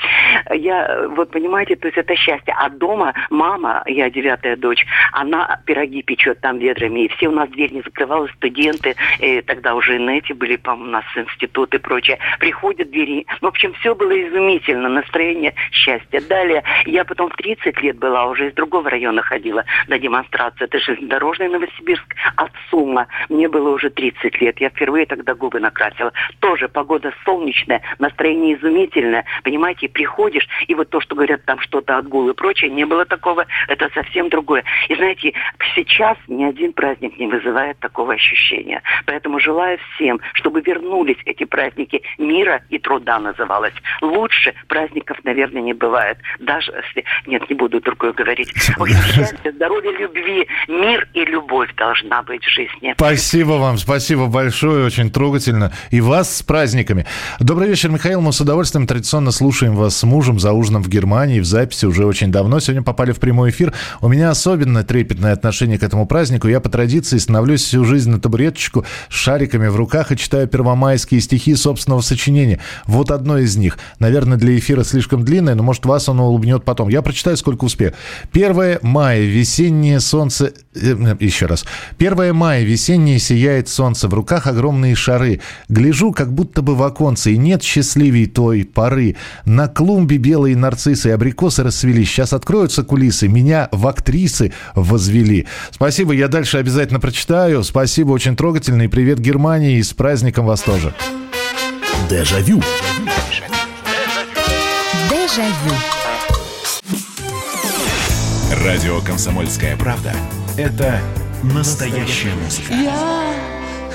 Я, 0.54 1.08
вот 1.10 1.32
понимаете, 1.32 1.76
то 1.76 1.88
есть 1.88 1.98
это 1.98 2.16
счастье. 2.16 2.54
А 2.58 2.70
дома 2.70 3.14
мама, 3.30 3.84
я 3.86 4.10
девятая 4.10 4.56
дочь, 4.56 4.86
она 5.12 5.60
пироги 5.66 6.02
печет 6.02 6.42
там 6.42 6.58
ведрами. 6.58 7.06
И 7.06 7.08
все 7.10 7.28
у 7.28 7.32
нас 7.32 7.50
дверь 7.50 7.74
не 7.74 7.82
закрывалась, 7.82 8.32
студенты, 8.34 8.96
и 9.20 9.42
тогда 9.42 9.76
уже 9.76 10.00
на 10.00 10.18
эти 10.18 10.34
были, 10.34 10.56
по 10.56 10.72
у 10.72 10.76
нас 10.78 11.06
институт 11.16 11.74
и 11.74 11.78
прочее. 11.78 12.20
Приходят 12.40 12.90
двери. 12.92 13.26
В 13.42 13.46
общем, 13.46 13.74
все 13.74 13.96
было 13.96 14.12
изумительно, 14.12 14.90
настроение 14.90 15.54
счастья. 15.72 16.22
Далее, 16.22 16.64
я 16.86 17.04
потом 17.06 17.30
в 17.30 17.36
30 17.36 17.82
лет 17.82 17.98
была, 17.98 18.26
уже 18.28 18.50
из 18.50 18.54
другого 18.54 18.90
района 18.90 19.22
ходила 19.22 19.66
на 19.88 20.00
демонстрацию. 20.00 20.68
Это 20.68 20.80
железнодорожный 20.80 21.50
Новосибирск 21.50 22.16
от 22.36 22.52
Сума. 22.70 23.08
Мне 23.30 23.48
было 23.48 23.70
уже 23.70 23.90
30 23.90 24.42
лет. 24.42 24.60
Я 24.60 24.70
впервые 24.88 25.06
тогда 25.06 25.36
губы 25.36 25.60
накрасила. 25.60 26.13
Тоже 26.39 26.69
погода 26.69 27.12
солнечная, 27.26 27.82
настроение 28.00 28.56
изумительное. 28.56 29.26
Понимаете, 29.43 29.89
приходишь, 29.89 30.47
и 30.65 30.76
вот 30.76 30.89
то, 30.89 31.02
что 31.02 31.13
говорят 31.13 31.43
там 31.43 31.60
что-то 31.60 31.97
отгул 31.97 32.30
и 32.30 32.34
прочее, 32.34 32.71
не 32.71 32.86
было 32.86 33.04
такого, 33.04 33.45
это 33.67 33.89
совсем 33.93 34.30
другое. 34.30 34.63
И 34.88 34.95
знаете, 34.95 35.34
сейчас 35.76 36.17
ни 36.30 36.45
один 36.45 36.71
праздник 36.71 37.19
не 37.19 37.28
вызывает 37.28 37.78
такого 37.80 38.13
ощущения. 38.13 38.82
Поэтому 39.06 39.41
желаю 39.41 39.78
всем, 39.95 40.21
чтобы 40.34 40.62
вернулись 40.62 41.17
эти 41.26 41.43
праздники 41.43 42.02
мира 42.17 42.62
и 42.69 42.80
труда 42.80 43.19
называлось. 43.19 43.73
Лучше 44.02 44.54
праздников, 44.69 45.17
наверное, 45.26 45.62
не 45.62 45.73
бывает. 45.73 46.17
Даже 46.39 46.71
если... 46.71 47.04
Нет, 47.26 47.50
не 47.50 47.56
буду 47.56 47.82
другое 47.82 48.13
говорить. 48.13 48.54
Счастья, 48.56 49.52
здоровья, 49.52 49.91
любви, 49.91 50.47
мир 50.69 51.10
и 51.13 51.26
любовь 51.26 51.76
должна 51.76 52.23
быть 52.23 52.45
в 52.45 52.50
жизни. 52.50 52.93
Спасибо 52.95 53.54
вам, 53.54 53.78
спасибо 53.78 54.28
большое 54.28 54.77
очень 54.86 55.12
трогательно. 55.12 55.72
И 55.90 56.02
вас 56.02 56.38
с 56.38 56.44
праздниками. 56.44 57.06
Добрый 57.40 57.70
вечер, 57.70 57.90
Михаил. 57.90 58.22
Мы 58.22 58.34
с 58.34 58.42
удовольствием 58.42 58.88
традиционно 58.88 59.32
слушаем 59.32 59.76
вас 59.76 59.98
с 59.98 60.04
мужем 60.04 60.40
за 60.40 60.54
ужином 60.54 60.84
в 60.84 60.90
Германии 60.90 61.40
в 61.40 61.46
записи 61.46 61.86
уже 61.86 62.06
очень 62.06 62.32
давно. 62.32 62.60
Сегодня 62.60 62.84
попали 62.84 63.12
в 63.12 63.20
прямой 63.20 63.50
эфир. 63.50 63.74
У 64.02 64.08
меня 64.08 64.30
особенно 64.30 64.84
трепетное 64.84 65.34
отношение 65.34 65.80
к 65.80 65.84
этому 65.84 66.06
празднику. 66.06 66.48
Я 66.48 66.60
по 66.60 66.70
традиции 66.70 67.18
становлюсь 67.18 67.63
всю 67.63 67.86
жизнь 67.86 68.10
на 68.10 68.20
табуреточку 68.20 68.86
с 69.10 69.13
шариками 69.13 69.68
в 69.68 69.76
руках 69.76 70.12
и 70.12 70.18
читаю 70.18 70.48
первомайские 70.48 71.22
стихи 71.22 71.56
собственного 71.56 72.02
сочинения. 72.02 72.60
Вот 72.86 73.12
одно 73.12 73.38
из 73.38 73.58
них. 73.58 73.78
Наверное, 74.00 74.38
для 74.38 74.58
эфира 74.58 74.84
слишком 74.84 75.24
длинное, 75.24 75.56
но, 75.56 75.63
может, 75.63 75.86
вас 75.86 76.10
оно 76.10 76.28
улыбнет 76.28 76.63
потом. 76.63 76.90
Я 76.90 77.02
прочитаю, 77.02 77.38
сколько 77.38 77.66
успею. 77.66 77.94
1 78.34 78.80
мая, 78.82 79.22
весеннее 79.22 80.00
солнце... 80.00 80.54
Э, 80.76 81.16
еще 81.20 81.46
раз. 81.46 81.66
1 81.98 82.36
мая, 82.36 82.63
весеннее 82.63 83.20
сияет 83.20 83.70
солнце. 83.70 84.08
В 84.08 84.13
руках 84.13 84.48
огромный 84.48 84.66
огромные 84.67 84.95
шары. 84.95 85.39
Гляжу, 85.69 86.12
как 86.12 86.34
будто 86.34 86.62
бы 86.62 86.75
в 86.75 86.84
оконце, 86.84 87.32
и 87.32 87.38
нет 87.38 87.63
счастливей 87.63 88.25
той 88.25 88.65
поры. 88.65 89.15
На 89.45 89.67
клумбе 89.67 90.17
белые 90.17 90.58
нарциссы 90.58 91.10
и 91.10 91.12
абрикосы 91.12 91.63
расцвели. 91.63 92.03
Сейчас 92.03 92.34
откроются 92.34 92.84
кулисы. 92.84 93.30
Меня 93.30 93.69
в 93.71 93.88
актрисы 93.88 94.51
возвели. 94.75 95.47
Спасибо, 95.71 96.13
я 96.13 96.27
дальше 96.27 96.58
обязательно 96.58 96.99
прочитаю. 96.99 97.63
Спасибо, 97.63 98.12
очень 98.12 98.36
трогательный. 98.36 98.89
Привет 98.89 99.19
Германии 99.19 99.77
и 99.77 99.84
с 99.84 99.93
праздником 99.93 100.45
вас 100.45 100.62
тоже. 100.62 100.93
Дежавю. 102.10 102.62
Дежавю. 105.10 105.75
Радио 108.65 108.99
«Комсомольская 109.01 109.77
правда»— 109.77 110.13
это 110.58 110.99
настоящая 111.43 112.34
музыка. 112.43 112.73
Я 112.73 113.57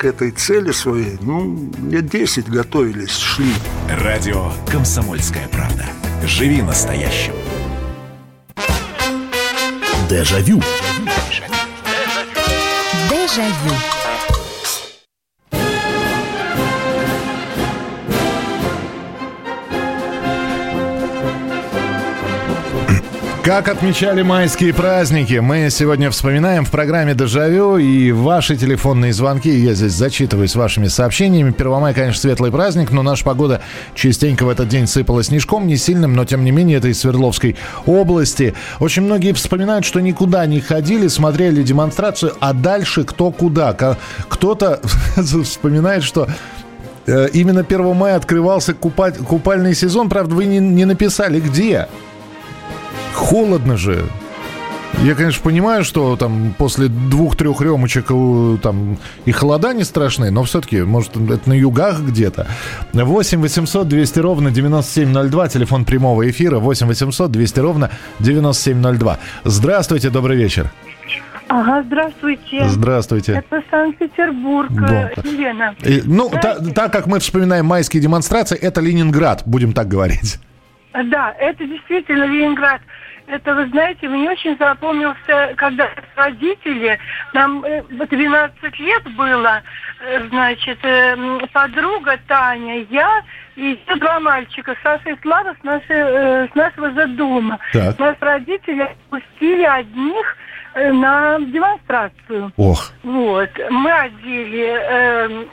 к 0.00 0.04
этой 0.06 0.30
цели 0.30 0.72
своей, 0.72 1.18
ну, 1.20 1.70
лет 1.90 2.08
10 2.08 2.48
готовились, 2.48 3.18
шли. 3.18 3.52
Радио 3.86 4.50
«Комсомольская 4.72 5.46
правда». 5.48 5.84
Живи 6.24 6.62
настоящим. 6.62 7.34
Дежавю. 10.08 10.62
Дежавю. 13.10 13.99
Как 23.50 23.66
отмечали 23.66 24.22
майские 24.22 24.72
праздники? 24.72 25.40
Мы 25.40 25.70
сегодня 25.70 26.12
вспоминаем 26.12 26.64
в 26.64 26.70
программе 26.70 27.14
«Дежавю» 27.14 27.78
и 27.78 28.12
ваши 28.12 28.56
телефонные 28.56 29.12
звонки. 29.12 29.50
Я 29.50 29.74
здесь 29.74 29.90
зачитываюсь 29.90 30.54
вашими 30.54 30.86
сообщениями. 30.86 31.50
Первомай, 31.50 31.92
конечно, 31.92 32.20
светлый 32.20 32.52
праздник, 32.52 32.92
но 32.92 33.02
наша 33.02 33.24
погода 33.24 33.60
частенько 33.96 34.44
в 34.44 34.50
этот 34.50 34.68
день 34.68 34.86
сыпала 34.86 35.24
снежком, 35.24 35.66
не 35.66 35.76
сильным, 35.76 36.14
но 36.14 36.24
тем 36.24 36.44
не 36.44 36.52
менее 36.52 36.78
это 36.78 36.86
из 36.86 37.00
Свердловской 37.00 37.56
области. 37.86 38.54
Очень 38.78 39.02
многие 39.02 39.32
вспоминают, 39.32 39.84
что 39.84 39.98
никуда 39.98 40.46
не 40.46 40.60
ходили, 40.60 41.08
смотрели 41.08 41.64
демонстрацию, 41.64 42.34
а 42.38 42.52
дальше 42.52 43.02
кто 43.02 43.32
куда. 43.32 43.74
Кто-то 44.28 44.80
вспоминает, 45.16 46.04
что 46.04 46.28
э, 47.08 47.28
именно 47.32 47.62
1 47.62 47.96
мая 47.96 48.14
открывался 48.14 48.74
купать, 48.74 49.18
купальный 49.18 49.74
сезон. 49.74 50.08
Правда, 50.08 50.36
вы 50.36 50.44
не, 50.44 50.60
не 50.60 50.84
написали, 50.84 51.40
где. 51.40 51.88
Холодно 53.12 53.76
же. 53.76 54.04
Я, 55.02 55.14
конечно, 55.14 55.42
понимаю, 55.42 55.84
что 55.84 56.16
там 56.16 56.52
после 56.58 56.88
двух-трех 56.88 57.60
ремочек 57.60 58.06
там 58.60 58.98
и 59.24 59.30
холода 59.32 59.72
не 59.72 59.84
страшны, 59.84 60.30
но 60.30 60.42
все-таки, 60.44 60.82
может, 60.82 61.16
это 61.16 61.48
на 61.48 61.54
югах 61.54 62.00
где-то. 62.00 62.46
8 62.92 63.40
800 63.40 63.88
200 63.88 64.18
ровно 64.18 64.50
9702, 64.50 65.48
телефон 65.48 65.84
прямого 65.84 66.28
эфира 66.28 66.58
8 66.58 66.86
800 66.88 67.30
200 67.30 67.60
ровно 67.60 67.90
9702. 68.18 69.18
Здравствуйте, 69.44 70.10
добрый 70.10 70.36
вечер. 70.36 70.70
Ага, 71.48 71.82
здравствуйте. 71.86 72.68
Здравствуйте. 72.68 73.32
Это 73.32 73.62
Санкт-Петербург, 73.70 74.70
Да. 74.72 75.10
Елена. 75.24 75.74
И, 75.82 76.02
ну, 76.04 76.28
та- 76.30 76.58
так 76.74 76.92
как 76.92 77.06
мы 77.06 77.20
вспоминаем 77.20 77.64
майские 77.66 78.02
демонстрации, 78.02 78.56
это 78.58 78.80
Ленинград, 78.80 79.42
будем 79.46 79.72
так 79.72 79.88
говорить. 79.88 80.38
Да, 80.92 81.32
это 81.40 81.64
действительно 81.66 82.24
Ленинград. 82.24 82.80
Это, 83.30 83.54
вы 83.54 83.68
знаете, 83.68 84.08
мне 84.08 84.28
очень 84.28 84.56
запомнился, 84.58 85.54
когда 85.56 85.88
родители, 86.16 86.98
нам 87.32 87.64
э, 87.64 87.82
12 87.88 88.78
лет 88.80 89.14
было, 89.14 89.62
э, 90.00 90.28
значит, 90.28 90.78
э, 90.82 91.16
подруга 91.52 92.18
Таня, 92.26 92.84
я 92.90 93.22
и 93.54 93.78
еще 93.86 93.96
два 94.00 94.18
мальчика, 94.18 94.74
Саша 94.82 95.10
и 95.10 95.16
Слава 95.22 95.54
с, 95.60 95.62
нашей, 95.62 95.84
э, 95.90 96.48
с 96.50 96.54
нашего 96.56 96.90
же 96.90 97.06
дома. 97.08 97.58
Так. 97.72 97.98
Нас 98.00 98.16
родители 98.20 98.88
пустили 99.10 99.62
одних 99.62 100.36
э, 100.74 100.90
на 100.92 101.38
демонстрацию. 101.38 102.52
Ох. 102.56 102.90
Вот. 103.04 103.50
Мы 103.70 103.92
одели 103.92 104.76
э, 104.76 105.44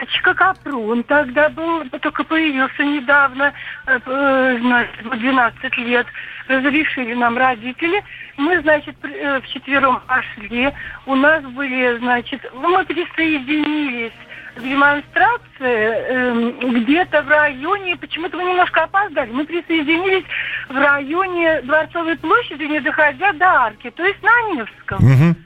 сеточка 0.00 0.34
капрун, 0.34 1.02
тогда 1.04 1.48
был, 1.50 1.84
только 2.00 2.24
появился 2.24 2.82
недавно, 2.84 3.52
э, 3.86 3.98
э, 4.04 4.58
значит, 4.60 5.04
в 5.04 5.18
12 5.18 5.76
лет. 5.78 6.06
Разрешили 6.48 7.14
нам 7.14 7.36
родители. 7.38 8.02
Мы, 8.36 8.60
значит, 8.60 8.96
э, 9.02 9.40
вчетвером 9.42 10.00
пошли. 10.06 10.72
У 11.06 11.14
нас 11.14 11.44
были, 11.44 11.98
значит, 11.98 12.40
ну, 12.54 12.70
мы 12.70 12.84
присоединились 12.84 14.12
демонстрации 14.56 15.48
эм, 15.62 16.82
где-то 16.82 17.22
в 17.22 17.28
районе, 17.28 17.96
почему-то 17.96 18.36
мы 18.36 18.44
немножко 18.44 18.82
опоздали, 18.82 19.30
мы 19.30 19.44
присоединились 19.44 20.24
в 20.68 20.76
районе 20.76 21.62
Дворцовой 21.62 22.16
площади, 22.16 22.64
не 22.64 22.80
доходя 22.80 23.32
до 23.34 23.46
арки, 23.46 23.90
то 23.90 24.04
есть 24.04 24.20
на 24.22 24.52
Невском. 24.52 25.36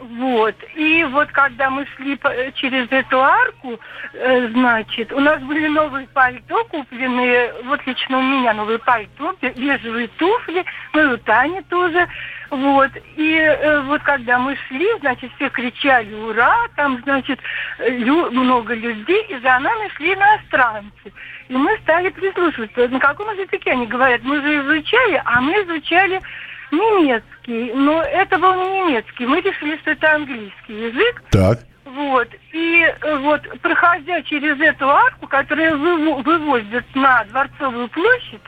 Вот. 0.00 0.54
И 0.74 1.04
вот 1.04 1.28
когда 1.32 1.70
мы 1.70 1.86
шли 1.96 2.18
э, 2.22 2.52
через 2.52 2.86
эту 2.90 3.20
арку, 3.20 3.78
э, 4.12 4.48
значит, 4.48 5.12
у 5.12 5.20
нас 5.20 5.40
были 5.42 5.66
новые 5.68 6.06
пальто 6.08 6.64
купленные, 6.66 7.52
вот 7.64 7.84
лично 7.86 8.18
у 8.18 8.22
меня 8.22 8.54
новые 8.54 8.78
пальто, 8.78 9.34
бе- 9.40 9.50
бежевые 9.50 10.08
туфли, 10.08 10.64
ну 10.94 11.02
и 11.02 11.14
у 11.14 11.16
Тани 11.18 11.62
тоже. 11.62 12.06
Вот. 12.50 12.90
И 13.16 13.34
э, 13.34 13.80
вот 13.82 14.02
когда 14.02 14.38
мы 14.38 14.56
шли, 14.68 14.86
значит, 15.00 15.30
все 15.36 15.50
кричали 15.50 16.14
«Ура!», 16.14 16.68
там, 16.76 17.00
значит, 17.02 17.40
лю- 17.80 18.30
много 18.30 18.74
людей, 18.74 19.22
и 19.28 19.38
за 19.38 19.58
нами 19.58 19.88
шли 19.96 20.14
иностранцы. 20.14 21.12
И 21.48 21.54
мы 21.54 21.76
стали 21.78 22.10
прислушиваться, 22.10 22.88
на 22.88 23.00
каком 23.00 23.30
языке 23.36 23.72
они 23.72 23.86
говорят. 23.86 24.22
Мы 24.22 24.40
же 24.40 24.60
изучали, 24.60 25.20
а 25.24 25.40
мы 25.40 25.52
изучали 25.64 26.20
немецкий. 26.70 27.72
Но 27.74 28.02
это 28.02 28.38
был 28.38 28.54
не 28.54 28.80
немецкий. 28.80 29.26
Мы 29.26 29.40
решили, 29.40 29.76
что 29.78 29.92
это 29.92 30.14
английский 30.14 30.88
язык. 30.88 31.22
Так. 31.30 31.58
Вот. 31.84 32.28
И 32.52 32.82
э, 32.82 33.16
вот, 33.18 33.42
проходя 33.60 34.22
через 34.22 34.60
эту 34.60 34.88
арку, 34.88 35.26
которая 35.26 35.74
выво- 35.74 36.22
выводит 36.22 36.84
на 36.94 37.24
Дворцовую 37.24 37.88
площадь, 37.88 38.42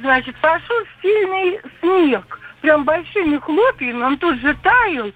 значит, 0.00 0.34
пошел 0.40 0.76
сильный 1.00 1.60
снег. 1.80 2.38
Прям 2.60 2.84
большими 2.84 3.38
хлопьями, 3.38 4.02
он 4.02 4.16
тут 4.18 4.40
же 4.40 4.54
таял. 4.62 5.12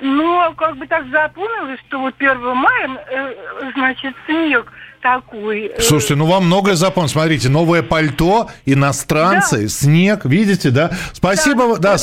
Но 0.00 0.52
как 0.56 0.76
бы 0.76 0.86
так 0.86 1.06
запомнилось, 1.08 1.80
что 1.86 2.00
вот 2.00 2.14
1 2.18 2.56
мая, 2.56 3.04
э, 3.08 3.70
значит, 3.74 4.14
снег 4.26 4.72
такой. 5.04 5.66
э, 5.66 5.80
Слушайте, 5.80 6.14
ну 6.16 6.24
вам 6.24 6.46
многое 6.46 6.76
запомнить. 6.76 7.12
Смотрите, 7.12 7.50
новое 7.50 7.82
пальто, 7.82 8.48
иностранцы, 8.64 9.68
снег, 9.68 10.24
видите, 10.24 10.70
да? 10.70 10.90
Спасибо, 11.12 11.78
да, 11.78 11.96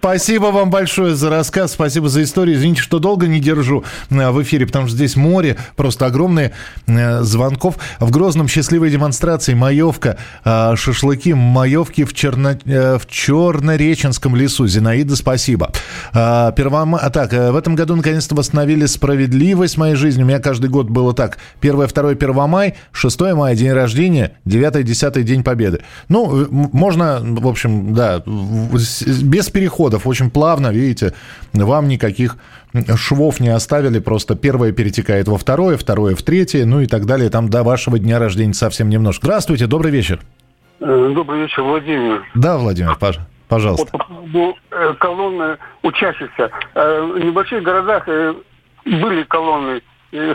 спасибо 0.00 0.46
вам 0.46 0.68
большое 0.70 1.14
за 1.14 1.30
рассказ, 1.30 1.72
спасибо 1.72 2.08
за 2.08 2.24
историю. 2.24 2.56
Извините, 2.56 2.82
что 2.82 2.98
долго 2.98 3.28
не 3.28 3.38
держу 3.38 3.84
э, 4.10 4.30
в 4.30 4.42
эфире, 4.42 4.66
потому 4.66 4.88
что 4.88 4.96
здесь 4.96 5.14
море, 5.14 5.56
просто 5.76 6.06
огромные 6.06 6.52
э, 6.88 7.22
звонков. 7.22 7.76
В 8.00 8.10
Грозном 8.10 8.48
счастливой 8.48 8.90
демонстрации 8.90 9.54
маевка, 9.54 10.18
шашлыки, 10.44 11.34
маевки 11.34 12.02
в, 12.04 12.12
Черно, 12.12 12.58
в 12.64 13.02
Чернореченском 13.08 14.34
лесу. 14.34 14.66
Зинаида, 14.66 15.14
спасибо. 15.14 15.70
Первома... 16.12 16.98
а, 17.00 17.10
Так, 17.10 17.32
в 17.32 17.54
этом 17.56 17.76
году 17.76 17.94
наконец-то 17.94 18.34
восстановили 18.34 18.86
справедливость 18.86 19.76
в 19.76 19.78
моей 19.78 19.94
жизни. 19.94 20.24
У 20.24 20.26
меня 20.26 20.40
каждый 20.40 20.68
год 20.70 20.90
было 20.90 21.14
так. 21.14 21.38
1, 21.60 21.86
2, 21.86 22.10
1 22.10 22.47
май, 22.48 22.74
6 22.92 23.20
мая, 23.34 23.54
день 23.54 23.72
рождения, 23.72 24.32
9, 24.44 24.84
10 24.84 25.24
день 25.24 25.44
победы. 25.44 25.80
Ну, 26.08 26.44
э, 26.44 26.46
можно, 26.50 27.20
в 27.22 27.46
общем, 27.46 27.94
да, 27.94 28.22
без 28.26 29.50
переходов, 29.50 30.06
очень 30.06 30.30
плавно, 30.30 30.68
видите, 30.72 31.14
вам 31.52 31.86
никаких 31.88 32.36
швов 32.96 33.40
не 33.40 33.48
оставили, 33.48 33.98
просто 33.98 34.34
первое 34.34 34.72
перетекает 34.72 35.28
во 35.28 35.38
второе, 35.38 35.76
второе 35.76 36.14
в 36.16 36.22
третье, 36.22 36.64
ну 36.66 36.80
и 36.80 36.86
так 36.86 37.06
далее, 37.06 37.30
там 37.30 37.48
до 37.48 37.62
вашего 37.62 37.98
дня 37.98 38.18
рождения 38.18 38.54
совсем 38.54 38.88
немножко. 38.88 39.26
Здравствуйте, 39.26 39.66
добрый 39.66 39.90
вечер. 39.92 40.20
Э, 40.80 41.12
Добрый 41.14 41.42
вечер, 41.42 41.62
Владимир. 41.62 42.24
Да, 42.34 42.58
Владимир, 42.58 42.96
пож- 43.00 43.18
пожалуйста. 43.48 43.86
Вот 43.92 43.98
по 44.00 44.04
поводу 44.14 44.56
э, 44.70 44.94
колонны 44.98 45.56
учащихся. 45.82 46.50
В 46.74 47.18
небольших 47.18 47.62
городах 47.62 48.06
были 48.84 49.22
колонны 49.24 49.80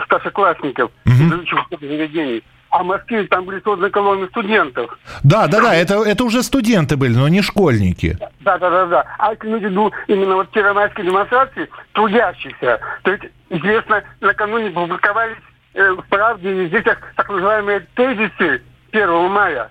старшеклассников 0.04 0.90
из 1.06 1.32
учебных 1.32 1.80
заведений. 1.80 2.42
А 2.74 2.82
в 2.82 2.86
Москве 2.86 3.22
там 3.28 3.44
были 3.44 3.60
созданы 3.60 3.88
колонны 3.88 4.26
студентов. 4.26 4.98
Да, 5.22 5.46
да, 5.46 5.60
да, 5.60 5.74
это, 5.76 6.02
это 6.02 6.24
уже 6.24 6.42
студенты 6.42 6.96
были, 6.96 7.14
но 7.14 7.28
не 7.28 7.40
школьники. 7.40 8.18
Да, 8.40 8.58
да, 8.58 8.68
да, 8.68 8.86
да. 8.86 9.04
А 9.18 9.32
это 9.32 9.46
имею 9.46 9.60
в 9.60 9.62
виду 9.62 9.92
именно 10.08 10.34
вот 10.34 10.50
первомайские 10.50 11.06
демонстрации 11.06 11.70
трудящихся. 11.92 12.80
То 13.02 13.12
есть, 13.12 13.24
известно, 13.50 14.02
накануне 14.20 14.70
публиковались 14.70 15.36
э, 15.74 15.88
в 15.92 16.02
правде 16.08 16.64
и 16.64 16.66
здесь 16.66 16.82
так, 16.82 16.98
так 17.14 17.28
называемые 17.28 17.86
тезисы 17.94 18.60
1 18.90 19.30
мая. 19.30 19.70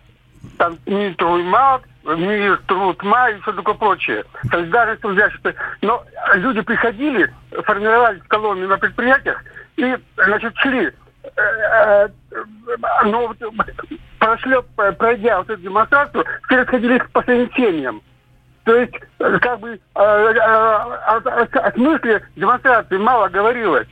Там 0.58 0.78
мир 0.86 1.14
труд 1.16 1.44
мал, 1.44 1.82
мир 2.06 2.62
труд 2.68 3.04
май 3.04 3.36
и 3.36 3.42
все 3.42 3.52
такое 3.52 3.76
прочее. 3.76 4.24
Солидарность 4.50 5.02
трудящихся. 5.02 5.56
Но 5.82 6.06
люди 6.36 6.62
приходили, 6.62 7.34
формировались 7.66 8.22
колонны 8.30 8.66
на 8.66 8.78
предприятиях 8.78 9.44
и, 9.78 9.98
значит, 10.16 10.56
шли. 10.58 10.92
Э, 11.36 12.08
э, 12.08 12.08
Но 13.06 13.28
вот, 13.28 13.38
прошли, 14.20 14.58
пройдя 14.98 15.38
вот 15.40 15.50
эту 15.50 15.62
демонстрацию, 15.62 16.26
все 16.48 16.58
расходились 16.58 17.02
по 17.12 17.22
своим. 17.24 18.02
То 18.66 18.76
есть, 18.76 18.94
э, 19.20 19.40
как 19.40 19.60
бы, 19.60 19.72
э, 19.74 19.78
э, 19.96 20.40
о, 20.40 21.18
о- 21.18 21.68
о 21.68 21.72
смысле 21.74 22.26
демонстрации 22.36 22.98
мало 22.98 23.28
говорилось. 23.28 23.88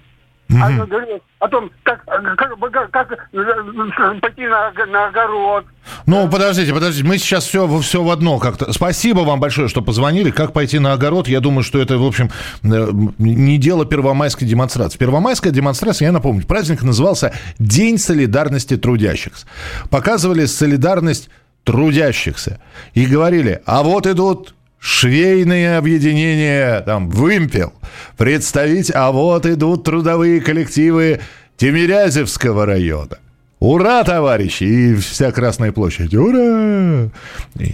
Она 0.51 0.85
говорила 0.85 1.19
о 1.39 1.47
том, 1.47 1.71
как, 1.83 2.03
как, 2.05 2.59
как, 2.59 2.91
как, 2.91 3.11
э, 3.33 4.19
пойти 4.21 4.47
на, 4.47 4.71
на 4.87 5.07
огород. 5.07 5.65
Ну, 6.05 6.29
подождите, 6.29 6.73
подождите, 6.73 7.07
мы 7.07 7.17
сейчас 7.17 7.45
все, 7.45 7.67
все 7.79 8.03
в 8.03 8.09
одно 8.09 8.37
как-то. 8.37 8.71
Спасибо 8.73 9.19
вам 9.19 9.39
большое, 9.39 9.67
что 9.67 9.81
позвонили. 9.81 10.31
Как 10.31 10.53
пойти 10.53 10.79
на 10.79 10.93
огород? 10.93 11.27
Я 11.27 11.39
думаю, 11.39 11.63
что 11.63 11.79
это, 11.79 11.97
в 11.97 12.05
общем, 12.05 12.29
э, 12.63 12.91
не 13.17 13.57
дело 13.57 13.85
первомайской 13.85 14.47
демонстрации. 14.47 14.97
Первомайская 14.97 15.51
демонстрация, 15.51 16.07
я 16.07 16.11
напомню, 16.11 16.45
праздник 16.45 16.83
назывался 16.83 17.33
День 17.59 17.97
солидарности 17.97 18.77
трудящихся. 18.77 19.47
Показывали 19.89 20.45
солидарность 20.45 21.29
трудящихся. 21.63 22.59
И 22.93 23.05
говорили, 23.05 23.61
а 23.65 23.83
вот 23.83 24.07
идут 24.07 24.53
швейные 24.81 25.77
объединения, 25.77 26.81
там, 26.81 27.09
вымпел, 27.09 27.71
представить, 28.17 28.91
а 28.93 29.11
вот 29.11 29.45
идут 29.45 29.83
трудовые 29.83 30.41
коллективы 30.41 31.21
Тимирязевского 31.55 32.65
района. 32.65 33.19
Ура, 33.59 34.03
товарищи! 34.03 34.63
И 34.63 34.95
вся 34.95 35.31
Красная 35.31 35.71
площадь. 35.71 36.15
Ура! 36.15 37.11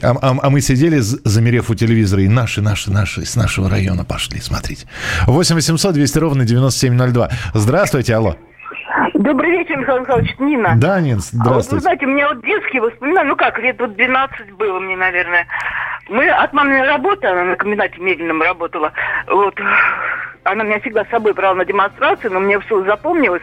А, 0.04 0.18
а, 0.22 0.38
а 0.42 0.50
мы 0.50 0.60
сидели, 0.60 1.00
замерев 1.00 1.70
у 1.70 1.76
телевизора, 1.76 2.24
и 2.24 2.28
наши, 2.28 2.62
наши, 2.62 2.92
наши 2.92 3.26
с 3.26 3.38
нашего 3.38 3.70
района 3.70 4.04
пошли 4.04 4.42
смотреть. 4.42 4.86
8 5.28 5.56
800 5.56 5.94
200 5.94 6.18
ровно 6.18 6.44
9702. 6.44 7.30
Здравствуйте, 7.54 8.16
алло. 8.16 8.36
Добрый 9.18 9.50
вечер, 9.50 9.78
Михаил 9.78 10.02
Михайлович, 10.02 10.36
Нина. 10.38 10.76
Да, 10.78 11.02
Нин, 11.02 11.20
здравствуйте. 11.20 11.50
А 11.50 11.54
вот, 11.54 11.72
вы 11.72 11.80
знаете, 11.80 12.06
у 12.06 12.10
меня 12.10 12.30
вот 12.30 12.46
детские 12.46 12.84
воспоминания, 12.84 13.30
ну 13.30 13.36
как, 13.36 13.58
лет 13.58 13.80
вот 13.80 13.96
12 13.96 14.52
было 14.54 14.80
мне, 14.80 14.96
наверное. 14.96 15.48
Мы 16.08 16.30
от 16.30 16.54
маминой 16.54 16.88
работы, 16.88 17.26
она 17.26 17.44
на 17.44 17.56
комбинате 17.56 18.00
медленном 18.00 18.44
работала, 18.44 18.94
вот, 19.28 19.60
она 20.44 20.64
меня 20.64 20.80
всегда 20.82 21.04
с 21.04 21.10
собой 21.10 21.34
брала 21.34 21.56
на 21.56 21.66
демонстрацию, 21.66 22.32
но 22.32 22.40
мне 22.40 22.60
все 22.60 22.84
запомнилось. 22.84 23.42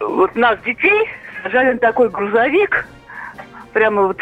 Вот 0.00 0.34
нас, 0.34 0.58
детей, 0.64 1.08
сажали 1.44 1.74
на 1.74 1.78
такой 1.78 2.10
грузовик, 2.10 2.86
прямо 3.72 4.02
вот... 4.08 4.18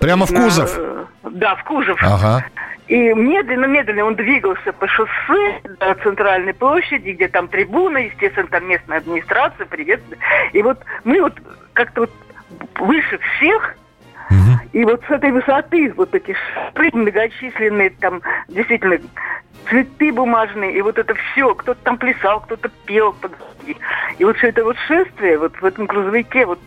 Прямо 0.00 0.26
в 0.26 0.32
кузов? 0.32 0.78
На, 0.78 1.30
да, 1.30 1.56
в 1.56 1.64
кузов. 1.64 1.98
Ага. 2.02 2.44
И 2.86 3.12
медленно-медленно 3.12 4.04
он 4.04 4.14
двигался 4.14 4.72
по 4.72 4.88
шоссе 4.88 5.60
до 5.78 5.94
центральной 6.02 6.54
площади, 6.54 7.10
где 7.10 7.28
там 7.28 7.48
трибуна, 7.48 7.98
естественно, 7.98 8.46
там 8.48 8.66
местная 8.66 8.98
администрация, 8.98 9.66
привет. 9.66 10.00
И 10.52 10.62
вот 10.62 10.78
мы 11.04 11.20
вот 11.20 11.34
как-то 11.74 12.02
вот 12.02 12.10
выше 12.78 13.18
всех, 13.36 13.74
и 14.72 14.84
вот 14.84 15.02
с 15.06 15.10
этой 15.10 15.32
высоты 15.32 15.92
вот 15.96 16.14
эти 16.14 16.34
шары 16.34 16.90
многочисленные, 16.92 17.90
там 17.90 18.22
действительно 18.48 18.98
цветы 19.68 20.12
бумажные, 20.12 20.72
и 20.72 20.80
вот 20.82 20.98
это 20.98 21.14
все, 21.14 21.54
кто-то 21.54 21.80
там 21.82 21.98
плясал, 21.98 22.40
кто-то 22.40 22.70
пел. 22.86 23.14
И 24.18 24.24
вот 24.24 24.36
все 24.38 24.48
это 24.48 24.64
вот 24.64 24.76
шествие 24.86 25.38
вот 25.38 25.60
в 25.60 25.64
этом 25.64 25.86
грузовике, 25.86 26.46
вот 26.46 26.58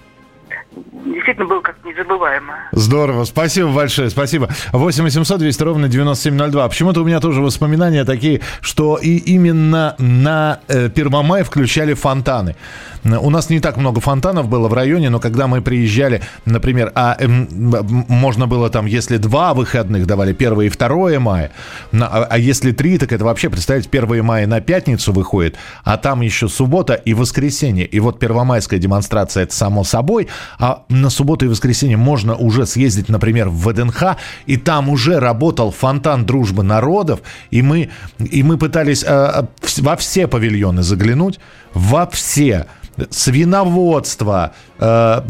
действительно 0.72 1.48
было 1.48 1.62
как 1.62 1.76
незабываемо. 1.84 2.54
Здорово, 2.72 3.26
спасибо 3.26 3.70
большое, 3.72 4.10
спасибо. 4.10 4.50
8 4.72 5.04
800 5.04 5.40
200 5.40 5.64
ровно 5.64 5.88
9702. 5.88 6.70
Почему-то 6.70 7.02
у 7.02 7.06
меня 7.06 7.20
тоже 7.20 7.42
воспоминания 7.42 8.06
такие, 8.06 8.42
что 8.62 8.98
и 8.98 9.18
именно 9.18 9.96
на 9.98 10.60
э, 10.68 10.90
Первомай 10.90 11.44
включали 11.44 11.94
фонтаны. 11.94 12.56
У 13.04 13.30
нас 13.32 13.50
не 13.50 13.60
так 13.60 13.78
много 13.78 14.00
фонтанов 14.00 14.48
было 14.48 14.68
в 14.68 14.74
районе, 14.74 15.10
но 15.10 15.20
когда 15.20 15.48
мы 15.48 15.62
приезжали, 15.62 16.22
например, 16.46 16.92
а 16.94 17.18
э, 17.20 17.28
можно 17.28 18.48
было 18.48 18.70
там, 18.70 18.86
если 18.86 19.18
два 19.18 19.54
выходных 19.54 20.06
давали, 20.06 20.32
1 20.34 20.62
и 20.62 20.70
2 20.70 21.20
мая, 21.20 21.52
а, 21.94 22.28
а 22.30 22.38
если 22.38 22.72
три, 22.72 22.98
так 22.98 23.12
это 23.12 23.26
вообще, 23.26 23.50
представить, 23.50 23.90
1 23.92 24.24
мая 24.24 24.46
на 24.46 24.62
пятницу 24.62 25.12
выходит, 25.14 25.56
а 25.84 25.98
там 25.98 26.22
еще 26.22 26.48
суббота 26.48 26.94
и 26.94 27.14
воскресенье. 27.14 27.86
И 27.86 28.00
вот 28.00 28.20
первомайская 28.20 28.80
демонстрация, 28.80 29.44
это 29.44 29.56
само 29.56 29.84
собой, 29.84 30.28
а 30.62 30.84
на 30.90 31.10
субботу 31.10 31.46
и 31.46 31.50
воскресенье 31.50 31.98
можно 31.98 32.36
уже 32.36 32.66
съездить, 32.66 33.10
например, 33.10 33.50
в 33.50 33.68
ВДНХ, 33.68 34.16
и 34.46 34.58
там 34.58 34.90
уже 34.90 35.20
работал 35.20 35.72
фонтан 35.72 36.26
дружбы 36.26 36.62
народов, 36.64 37.22
и 37.50 37.64
мы, 37.64 37.90
и 38.20 38.44
мы 38.44 38.58
пытались 38.58 39.04
э, 39.04 39.44
во 39.80 39.96
все 39.96 40.28
павильоны 40.28 40.84
заглянуть, 40.84 41.40
во 41.74 42.06
все 42.06 42.68
свиноводство. 43.10 44.54
Э, 44.80 45.22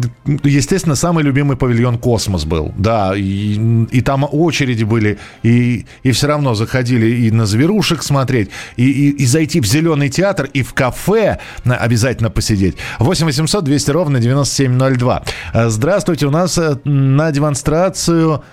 естественно, 0.43 0.95
самый 0.95 1.23
любимый 1.23 1.57
павильон 1.57 1.97
«Космос» 1.97 2.45
был. 2.45 2.73
Да, 2.77 3.13
и, 3.15 3.85
и 3.91 4.01
там 4.01 4.27
очереди 4.29 4.83
были, 4.83 5.19
и, 5.43 5.85
и 6.03 6.11
все 6.11 6.27
равно 6.27 6.55
заходили 6.55 7.07
и 7.27 7.31
на 7.31 7.45
зверушек 7.45 8.03
смотреть, 8.03 8.49
и, 8.77 8.89
и, 8.89 9.09
и 9.09 9.25
зайти 9.25 9.59
в 9.59 9.65
зеленый 9.65 10.09
театр, 10.09 10.49
и 10.53 10.63
в 10.63 10.73
кафе 10.73 11.39
обязательно 11.65 12.29
посидеть. 12.29 12.75
8 12.99 13.25
800 13.25 13.63
200 13.63 13.91
ровно 13.91 14.19
9702. 14.19 15.23
Э, 15.53 15.69
здравствуйте, 15.69 16.27
у 16.27 16.31
нас 16.31 16.57
э, 16.57 16.77
на 16.83 17.31
демонстрацию 17.31 18.43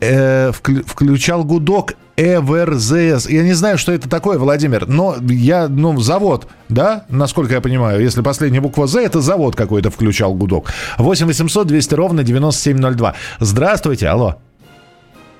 включал 0.00 1.44
гудок 1.44 1.94
ЭВРЗС. 2.16 3.28
Я 3.28 3.42
не 3.42 3.52
знаю, 3.52 3.78
что 3.78 3.92
это 3.92 4.08
такое, 4.08 4.38
Владимир, 4.38 4.86
но 4.86 5.16
я, 5.20 5.68
ну, 5.68 5.98
завод, 5.98 6.48
да, 6.68 7.04
насколько 7.08 7.54
я 7.54 7.60
понимаю, 7.60 8.00
если 8.02 8.22
последняя 8.22 8.60
буква 8.60 8.86
З, 8.86 9.00
это 9.00 9.20
завод 9.20 9.54
какой-то 9.54 9.90
включал 9.90 10.34
гудок. 10.34 10.70
8 10.98 11.26
800 11.26 11.66
200 11.66 11.94
ровно 11.94 12.22
9702. 12.22 13.14
Здравствуйте, 13.38 14.08
алло. 14.08 14.36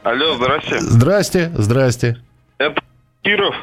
Алло, 0.02 0.34
здрасте. 0.36 0.78
Здрасте, 0.80 1.52
здрасте. 1.54 2.16
Это 2.58 2.80
Киров. 3.22 3.54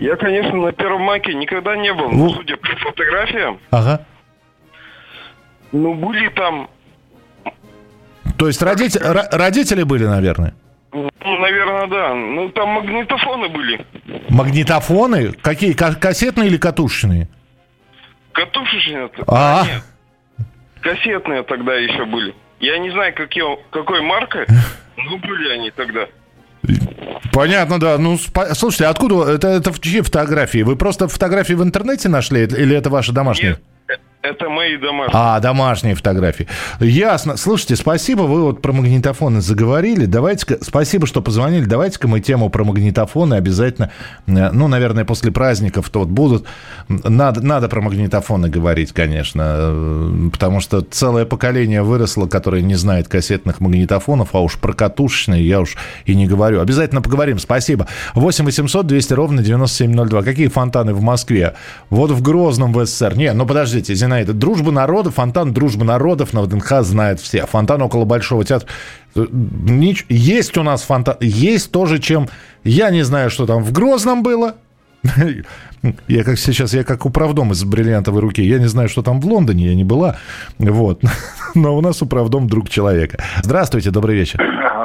Я, 0.00 0.16
конечно, 0.16 0.56
на 0.56 0.72
Первом 0.72 1.02
Маке 1.02 1.34
никогда 1.34 1.76
не 1.76 1.92
был, 1.92 2.10
но 2.10 2.30
судя 2.34 2.56
по 2.56 2.68
фотографиям, 2.76 3.58
ага. 3.70 4.04
ну, 5.72 5.94
были 5.94 6.28
там... 6.28 6.68
То 8.38 8.46
есть 8.46 8.62
родители, 8.62 9.02
родители 9.02 9.82
были, 9.84 10.06
наверное? 10.06 10.54
Ну, 10.94 11.10
наверное, 11.38 11.86
да. 11.88 12.14
Ну, 12.14 12.48
там 12.50 12.68
магнитофоны 12.68 13.48
были. 13.48 13.84
Магнитофоны? 14.28 15.32
Какие? 15.32 15.72
Кассетные 15.72 16.48
или 16.48 16.56
катушечные? 16.56 17.28
Катушечные. 18.32 19.10
А, 19.26 19.62
а, 19.62 19.66
нет. 19.66 19.82
Кассетные 20.80 21.42
тогда 21.42 21.74
еще 21.74 22.04
были. 22.04 22.34
Я 22.60 22.78
не 22.78 22.90
знаю, 22.90 23.12
какие, 23.14 23.44
какой 23.70 24.02
маркой, 24.02 24.46
но 24.96 25.18
были 25.18 25.52
они 25.52 25.70
тогда. 25.72 26.06
Понятно, 27.32 27.80
да. 27.80 27.98
Ну, 27.98 28.14
спа- 28.14 28.54
слушайте, 28.54 28.86
откуда 28.86 29.32
это, 29.32 29.48
это 29.48 29.72
в 29.72 29.80
чьи 29.80 30.00
фотографии? 30.00 30.62
Вы 30.62 30.76
просто 30.76 31.08
фотографии 31.08 31.54
в 31.54 31.62
интернете 31.62 32.08
нашли 32.08 32.44
или 32.44 32.76
это 32.76 32.88
ваши 32.90 33.12
домашние? 33.12 33.58
Нет, 33.88 34.00
это 34.24 34.48
мои 34.48 34.76
домашние. 34.78 35.10
А, 35.12 35.38
домашние 35.38 35.94
фотографии. 35.94 36.48
Ясно. 36.80 37.36
Слушайте, 37.36 37.76
спасибо, 37.76 38.22
вы 38.22 38.42
вот 38.42 38.62
про 38.62 38.72
магнитофоны 38.72 39.42
заговорили. 39.42 40.06
Давайте 40.06 40.58
спасибо, 40.62 41.06
что 41.06 41.20
позвонили. 41.20 41.64
Давайте-ка 41.66 42.08
мы 42.08 42.20
тему 42.20 42.48
про 42.48 42.64
магнитофоны 42.64 43.34
обязательно, 43.34 43.90
э, 44.26 44.50
ну, 44.50 44.66
наверное, 44.66 45.04
после 45.04 45.30
праздников 45.30 45.90
то 45.90 46.00
вот 46.00 46.08
будут. 46.08 46.46
Надо, 46.88 47.42
надо 47.42 47.68
про 47.68 47.82
магнитофоны 47.82 48.48
говорить, 48.48 48.92
конечно, 48.92 49.42
э, 49.46 50.30
потому 50.32 50.60
что 50.60 50.80
целое 50.80 51.26
поколение 51.26 51.82
выросло, 51.82 52.26
которое 52.26 52.62
не 52.62 52.76
знает 52.76 53.08
кассетных 53.08 53.60
магнитофонов, 53.60 54.30
а 54.32 54.40
уж 54.40 54.58
про 54.58 54.72
катушечные 54.72 55.46
я 55.46 55.60
уж 55.60 55.76
и 56.06 56.14
не 56.14 56.26
говорю. 56.26 56.62
Обязательно 56.62 57.02
поговорим. 57.02 57.38
Спасибо. 57.38 57.88
8 58.14 58.46
800 58.46 58.86
200 58.86 59.12
ровно 59.12 59.42
9702. 59.42 60.22
Какие 60.22 60.48
фонтаны 60.48 60.94
в 60.94 61.02
Москве? 61.02 61.56
Вот 61.90 62.10
в 62.10 62.22
Грозном 62.22 62.72
в 62.72 62.84
СССР. 62.86 63.16
Не, 63.16 63.32
ну 63.34 63.44
подождите, 63.44 63.94
Зина 63.94 64.13
Зинаида. 64.14 64.32
Дружба 64.32 64.70
народов, 64.70 65.14
фонтан 65.14 65.52
Дружбы 65.52 65.84
народов 65.84 66.32
на 66.32 66.42
ВДНХ 66.42 66.82
знают 66.82 67.20
все. 67.20 67.46
Фонтан 67.46 67.82
около 67.82 68.04
Большого 68.04 68.44
театра. 68.44 68.68
Есть 70.08 70.56
у 70.56 70.62
нас 70.62 70.82
фонтан. 70.82 71.16
Есть 71.20 71.70
тоже, 71.70 71.98
чем... 71.98 72.28
Я 72.64 72.90
не 72.90 73.02
знаю, 73.02 73.30
что 73.30 73.46
там 73.46 73.62
в 73.62 73.72
Грозном 73.72 74.22
было. 74.22 74.54
Я 76.08 76.24
как 76.24 76.38
сейчас, 76.38 76.72
я 76.72 76.82
как 76.82 77.04
управдом 77.04 77.52
из 77.52 77.62
бриллиантовой 77.64 78.22
руки. 78.22 78.42
Я 78.42 78.58
не 78.58 78.68
знаю, 78.68 78.88
что 78.88 79.02
там 79.02 79.20
в 79.20 79.26
Лондоне, 79.26 79.66
я 79.66 79.74
не 79.74 79.84
была. 79.84 80.16
Вот. 80.58 81.02
Но 81.54 81.76
у 81.76 81.80
нас 81.80 82.00
управдом 82.00 82.48
друг 82.48 82.70
человека. 82.70 83.22
Здравствуйте, 83.42 83.90
добрый 83.90 84.16
вечер. 84.16 84.40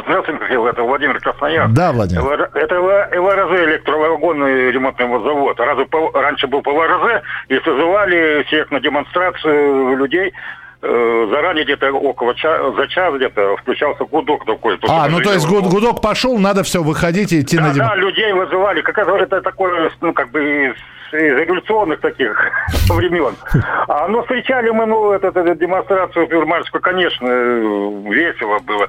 Здравствуйте, 0.09 0.41
Михаил, 0.41 0.65
это 0.65 0.81
Владимир 0.81 1.19
Краснояр. 1.19 1.67
Да, 1.69 1.91
Владимир. 1.91 2.49
Это 2.55 2.79
ЛРЗ 2.81 3.59
электровагонный 3.69 4.71
ремонтный 4.71 5.05
завод. 5.05 5.59
Раньше 5.59 6.47
был 6.47 6.63
ПВРЗ, 6.63 7.21
и 7.49 7.59
созывали 7.59 8.43
всех 8.47 8.71
на 8.71 8.79
демонстрацию 8.79 9.95
людей 9.95 10.33
э, 10.81 11.27
заранее 11.31 11.63
где-то 11.63 11.91
около 11.91 12.33
ча- 12.33 12.71
за 12.71 12.87
час 12.87 13.13
где-то 13.13 13.55
включался 13.57 14.03
гудок 14.05 14.45
такой. 14.45 14.79
А, 14.89 15.07
ну 15.09 15.21
то 15.21 15.31
есть 15.31 15.47
гуд- 15.47 15.69
гудок 15.69 16.01
пошел, 16.01 16.39
надо 16.39 16.63
все 16.63 16.81
выходить 16.81 17.31
и 17.31 17.41
идти 17.41 17.57
да, 17.57 17.67
на 17.67 17.73
Да, 17.75 17.95
людей 17.95 18.33
вызывали. 18.33 18.81
Как 18.81 18.97
это, 18.97 19.15
это 19.15 19.41
такое, 19.43 19.91
ну 20.01 20.13
как 20.13 20.31
бы 20.31 20.69
из 20.69 20.75
революционных 21.11 21.99
таких 21.99 22.37
времен. 22.89 23.35
А, 23.87 24.07
но 24.07 24.21
встречали 24.23 24.69
мы, 24.69 24.85
ну, 24.85 25.11
эту, 25.11 25.27
эту 25.27 25.55
демонстрацию 25.55 26.27
первомайскую, 26.27 26.81
конечно, 26.81 27.27
весело 28.09 28.59
было. 28.59 28.87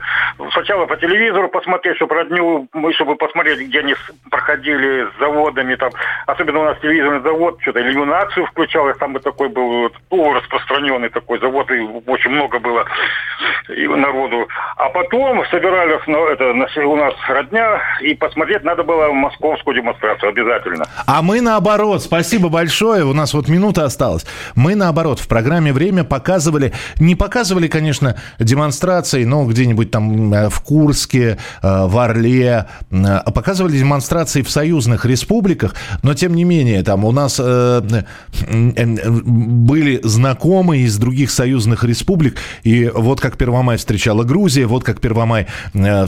Сначала 0.52 0.87
по 0.87 0.96
телевизору 0.96 1.48
посмотреть, 1.48 1.96
чтобы 1.96 2.14
родню, 2.14 2.68
чтобы 2.94 3.16
посмотреть, 3.16 3.61
где 3.68 3.80
они 3.80 3.94
проходили 4.30 5.06
с 5.06 5.18
заводами, 5.18 5.74
там, 5.74 5.90
особенно 6.26 6.61
у 6.61 6.64
нас 6.64 6.78
телевизорный 6.80 7.20
завод, 7.20 7.59
что-то 7.62 7.80
иллюминацию 7.80 8.46
включал, 8.46 8.92
там 8.94 9.12
бы 9.12 9.20
такой 9.20 9.48
был 9.48 9.90
ну, 10.11 10.33
распространенный 10.35 11.09
такой 11.09 11.38
завод, 11.40 11.70
и 11.70 11.80
очень 12.06 12.30
много 12.30 12.59
было 12.59 12.85
народу. 13.68 14.48
А 14.76 14.88
потом 14.90 15.44
собирались, 15.50 16.00
ну, 16.06 16.26
это, 16.26 16.50
у 16.87 16.96
нас 16.96 17.14
родня, 17.28 17.80
и 18.01 18.14
посмотреть 18.14 18.64
надо 18.64 18.82
было 18.82 19.12
московскую 19.12 19.74
демонстрацию 19.74 20.30
обязательно. 20.30 20.84
А 21.07 21.22
мы 21.22 21.40
наоборот 21.40 22.03
спасибо 22.11 22.48
большое. 22.48 23.04
У 23.04 23.12
нас 23.12 23.34
вот 23.34 23.46
минута 23.46 23.84
осталась. 23.84 24.26
Мы, 24.56 24.74
наоборот, 24.74 25.20
в 25.20 25.28
программе 25.28 25.72
«Время» 25.72 26.02
показывали, 26.02 26.72
не 26.98 27.14
показывали, 27.14 27.68
конечно, 27.68 28.16
демонстрации, 28.40 29.22
но 29.22 29.44
где-нибудь 29.44 29.92
там 29.92 30.34
э, 30.34 30.48
в 30.48 30.61
Курске, 30.61 31.38
э, 31.62 31.86
в 31.86 31.96
Орле, 31.96 32.66
а 32.90 33.30
показывали 33.30 33.78
демонстрации 33.78 34.42
в 34.42 34.50
союзных 34.50 35.04
республиках, 35.04 35.76
но, 36.02 36.14
тем 36.14 36.34
не 36.34 36.42
менее, 36.42 36.82
там 36.82 37.04
у 37.04 37.12
нас 37.12 37.36
э, 37.38 37.80
были 38.50 40.00
знакомые 40.02 40.86
из 40.86 40.98
других 40.98 41.30
союзных 41.30 41.84
республик, 41.84 42.38
и 42.64 42.90
вот 42.92 43.20
как 43.20 43.36
Первомай 43.36 43.76
встречала 43.76 44.24
Грузия, 44.24 44.66
вот 44.66 44.82
как 44.82 45.00
Первомай 45.00 45.46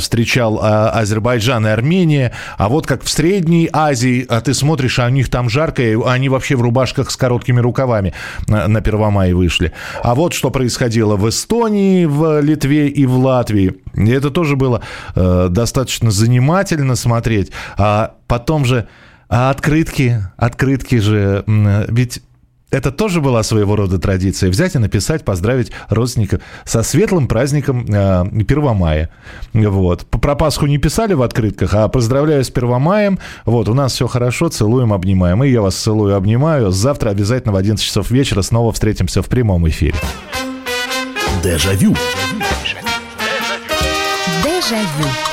встречал 0.00 0.58
а, 0.60 0.90
Азербайджан 0.90 1.64
и 1.64 1.70
Армения, 1.70 2.32
а 2.58 2.68
вот 2.68 2.88
как 2.88 3.04
в 3.04 3.08
Средней 3.08 3.68
Азии, 3.72 4.26
а 4.28 4.40
ты 4.40 4.52
смотришь, 4.52 4.98
а 4.98 5.06
у 5.06 5.10
них 5.10 5.28
там 5.28 5.48
жарко, 5.48 5.91
и 5.92 5.98
они 6.04 6.28
вообще 6.28 6.56
в 6.56 6.62
рубашках 6.62 7.10
с 7.10 7.16
короткими 7.16 7.60
рукавами 7.60 8.12
на, 8.48 8.68
на 8.68 8.80
Первомай 8.80 9.32
вышли. 9.32 9.72
А 10.02 10.14
вот 10.14 10.32
что 10.32 10.50
происходило 10.50 11.16
в 11.16 11.28
Эстонии, 11.28 12.04
в 12.04 12.40
Литве 12.40 12.88
и 12.88 13.06
в 13.06 13.16
Латвии. 13.16 13.74
И 13.94 14.10
это 14.10 14.30
тоже 14.30 14.56
было 14.56 14.82
э, 15.14 15.48
достаточно 15.50 16.10
занимательно 16.10 16.96
смотреть. 16.96 17.52
А 17.76 18.14
потом 18.26 18.64
же 18.64 18.88
а 19.34 19.48
открытки, 19.48 20.20
открытки 20.36 20.96
же, 20.96 21.42
ведь 21.88 22.20
это 22.72 22.90
тоже 22.90 23.20
была 23.20 23.42
своего 23.42 23.76
рода 23.76 23.98
традиция. 23.98 24.50
Взять 24.50 24.74
и 24.74 24.78
написать, 24.78 25.24
поздравить 25.24 25.70
родственников 25.88 26.40
со 26.64 26.82
светлым 26.82 27.28
праздником 27.28 27.84
э, 27.86 28.22
1 28.22 28.62
мая. 28.74 29.10
Вот. 29.52 30.06
Про 30.06 30.34
Пасху 30.34 30.66
не 30.66 30.78
писали 30.78 31.12
в 31.12 31.22
открытках, 31.22 31.74
а 31.74 31.86
поздравляю 31.88 32.42
с 32.42 32.50
1 32.50 32.80
маем. 32.80 33.18
Вот, 33.44 33.68
у 33.68 33.74
нас 33.74 33.92
все 33.92 34.08
хорошо, 34.08 34.48
целуем, 34.48 34.92
обнимаем. 34.94 35.44
И 35.44 35.50
я 35.50 35.60
вас 35.60 35.76
целую, 35.76 36.16
обнимаю. 36.16 36.70
Завтра 36.70 37.10
обязательно 37.10 37.52
в 37.52 37.56
11 37.56 37.84
часов 37.84 38.10
вечера 38.10 38.40
снова 38.40 38.72
встретимся 38.72 39.20
в 39.20 39.26
прямом 39.26 39.68
эфире. 39.68 39.96
Дежавю. 41.42 41.94
Дежавю. 44.42 45.31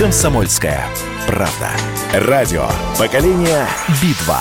«Комсомольская 0.00 0.86
правда». 1.26 1.72
Радио 2.14 2.66
«Поколение 2.98 3.66
Битва». 4.00 4.40